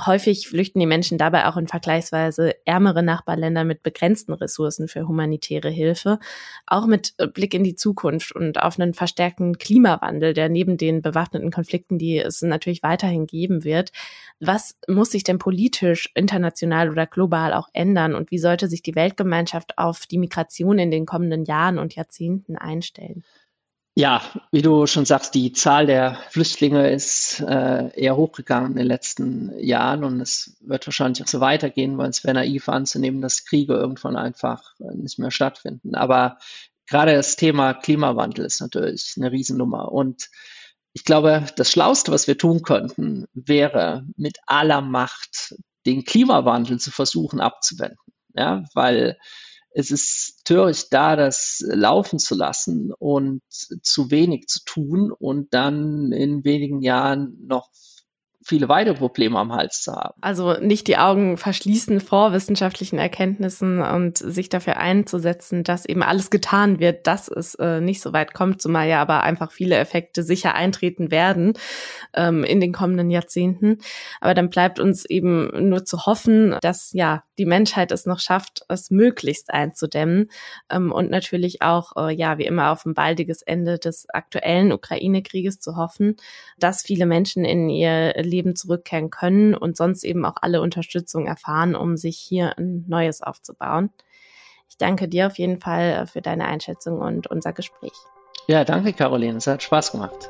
Häufig 0.06 0.48
flüchten 0.48 0.80
die 0.80 0.86
Menschen 0.86 1.18
dabei 1.18 1.48
auch 1.48 1.58
in 1.58 1.68
vergleichsweise 1.68 2.56
ärmere 2.66 3.04
Nachbarländer 3.04 3.64
mit 3.64 3.84
begrenzten 3.84 4.34
Ressourcen 4.34 4.88
für 4.88 5.08
humanitäre 5.08 5.70
Hilfe. 5.70 6.20
Auch 6.66 6.86
mit 6.86 7.16
Blick 7.34 7.54
in 7.54 7.64
die 7.64 7.76
Zukunft 7.76 8.34
und 8.34 8.62
auf 8.62 8.80
einen 8.80 8.94
verstärkten 8.94 9.58
Klimawandel, 9.58 10.34
der 10.34 10.50
neben 10.50 10.78
den 10.78 11.02
bewaffneten 11.02 11.52
Konflikten, 11.52 11.98
die 11.98 12.18
es 12.18 12.42
natürlich 12.42 12.84
weiterhin 12.84 13.28
geben 13.28 13.64
wird. 13.64 13.92
Was 14.40 14.78
muss 14.88 15.12
sich 15.12 15.24
denn 15.24 15.40
politisch, 15.40 16.12
international 16.14 16.90
oder 16.90 17.08
global 17.08 17.54
auch 17.54 17.70
ändern 17.74 18.14
und 18.14 18.30
wie 18.30 18.40
sollte 18.40 18.68
sich 18.68 18.82
die 18.84 18.96
Weltgemeinschaft 18.96 19.78
auf 19.78 20.06
die 20.06 20.18
Migration 20.18 20.80
in 20.80 20.92
den 20.92 21.06
kommenden 21.06 21.46
Jahren 21.46 21.80
und 21.80 21.96
Jahrzehnten 21.96 22.58
einstellen? 22.58 23.24
Ja, 24.00 24.22
wie 24.52 24.62
du 24.62 24.86
schon 24.86 25.06
sagst, 25.06 25.34
die 25.34 25.54
Zahl 25.54 25.88
der 25.88 26.20
Flüchtlinge 26.30 26.92
ist 26.92 27.40
äh, 27.40 27.90
eher 28.00 28.16
hochgegangen 28.16 28.74
in 28.74 28.78
den 28.78 28.86
letzten 28.86 29.58
Jahren 29.58 30.04
und 30.04 30.22
es 30.22 30.56
wird 30.62 30.86
wahrscheinlich 30.86 31.24
auch 31.24 31.28
so 31.28 31.40
weitergehen, 31.40 31.98
weil 31.98 32.12
es 32.12 32.24
wäre 32.24 32.36
naiv 32.36 32.70
anzunehmen, 32.70 33.24
dass 33.24 33.46
Kriege 33.46 33.74
irgendwann 33.74 34.16
einfach 34.16 34.76
nicht 34.78 35.18
mehr 35.18 35.32
stattfinden. 35.32 35.96
Aber 35.96 36.38
gerade 36.86 37.16
das 37.16 37.38
Thema 37.38 37.74
Klimawandel 37.74 38.46
ist 38.46 38.62
natürlich 38.62 39.16
eine 39.18 39.32
Riesennummer 39.32 39.92
und 39.92 40.30
ich 40.94 41.04
glaube, 41.04 41.48
das 41.56 41.72
Schlauste, 41.72 42.12
was 42.12 42.28
wir 42.28 42.38
tun 42.38 42.62
könnten, 42.62 43.26
wäre 43.34 44.06
mit 44.16 44.38
aller 44.46 44.82
Macht 44.82 45.56
den 45.88 46.06
Klimawandel 46.06 46.80
zu 46.80 46.92
versuchen 46.92 47.40
abzuwenden. 47.42 47.98
Ja, 48.36 48.64
weil 48.76 49.18
es 49.78 49.92
ist 49.92 50.44
töricht 50.44 50.92
da, 50.92 51.16
das 51.16 51.64
laufen 51.68 52.18
zu 52.18 52.34
lassen 52.34 52.92
und 52.98 53.44
zu 53.48 54.10
wenig 54.10 54.48
zu 54.48 54.62
tun 54.66 55.12
und 55.12 55.54
dann 55.54 56.12
in 56.12 56.44
wenigen 56.44 56.82
Jahren 56.82 57.38
noch 57.46 57.70
viele 58.44 58.70
weitere 58.70 58.96
Probleme 58.96 59.38
am 59.38 59.54
Hals 59.54 59.84
zu 59.84 59.92
haben. 59.92 60.16
Also 60.22 60.54
nicht 60.54 60.88
die 60.88 60.98
Augen 60.98 61.38
verschließen 61.38 62.00
vor 62.00 62.32
wissenschaftlichen 62.32 62.98
Erkenntnissen 62.98 63.82
und 63.82 64.18
sich 64.18 64.50
dafür 64.50 64.78
einzusetzen, 64.78 65.64
dass 65.64 65.86
eben 65.86 66.02
alles 66.02 66.32
getan 66.32 66.80
wird, 66.80 67.06
dass 67.06 67.28
es 67.28 67.54
äh, 67.56 67.80
nicht 67.82 68.02
so 68.02 68.14
weit 68.14 68.34
kommt, 68.34 68.62
zumal 68.62 68.88
ja 68.88 69.02
aber 69.02 69.22
einfach 69.22 69.52
viele 69.52 69.76
Effekte 69.76 70.24
sicher 70.24 70.56
eintreten 70.56 71.12
werden 71.12 71.54
ähm, 72.14 72.44
in 72.44 72.62
den 72.62 72.72
kommenden 72.72 73.12
Jahrzehnten. 73.12 73.80
Aber 74.22 74.34
dann 74.34 74.50
bleibt 74.50 74.80
uns 74.80 75.06
eben 75.06 75.70
nur 75.70 75.86
zu 75.86 76.06
hoffen, 76.06 76.56
dass 76.62 76.94
ja 76.94 77.24
die 77.38 77.46
Menschheit 77.46 77.92
es 77.92 78.06
noch 78.06 78.20
schafft, 78.20 78.66
es 78.68 78.90
möglichst 78.92 79.52
einzudämmen 79.52 80.30
ähm, 80.70 80.92
und 80.92 81.10
natürlich 81.10 81.62
auch 81.62 81.96
äh, 81.96 82.14
ja 82.14 82.38
wie 82.38 82.46
immer 82.46 82.72
auf 82.72 82.86
ein 82.86 82.94
baldiges 82.94 83.42
Ende 83.42 83.80
des 83.80 84.10
aktuellen 84.10 84.72
Ukraine-Krieges 84.72 85.60
zu 85.60 85.76
hoffen, 85.76 86.18
dass 86.58 86.82
viele 86.82 87.06
Menschen 87.06 87.46
in 87.46 87.70
ihr 87.70 88.14
Leben 88.22 88.56
zurückkehren 88.56 89.10
können 89.10 89.56
und 89.56 89.78
sonst 89.78 90.04
eben 90.04 90.26
auch 90.26 90.36
alle 90.42 90.62
Unterstützung 90.62 91.28
erfahren, 91.28 91.76
um 91.76 91.98
sich 91.98 92.18
hier 92.18 92.58
ein 92.58 92.86
neues 92.88 93.22
aufzubauen. 93.22 93.92
Ich 94.70 94.78
danke 94.78 95.08
dir 95.08 95.28
auf 95.28 95.38
jeden 95.38 95.60
Fall 95.60 96.04
äh, 96.04 96.06
für 96.08 96.22
deine 96.22 96.46
Einschätzung 96.46 97.00
und 97.00 97.28
unser 97.28 97.54
Gespräch. 97.54 97.94
Ja, 98.48 98.64
danke, 98.64 98.94
Caroline. 98.94 99.38
Es 99.38 99.48
hat 99.48 99.64
Spaß 99.64 99.92
gemacht. 99.92 100.30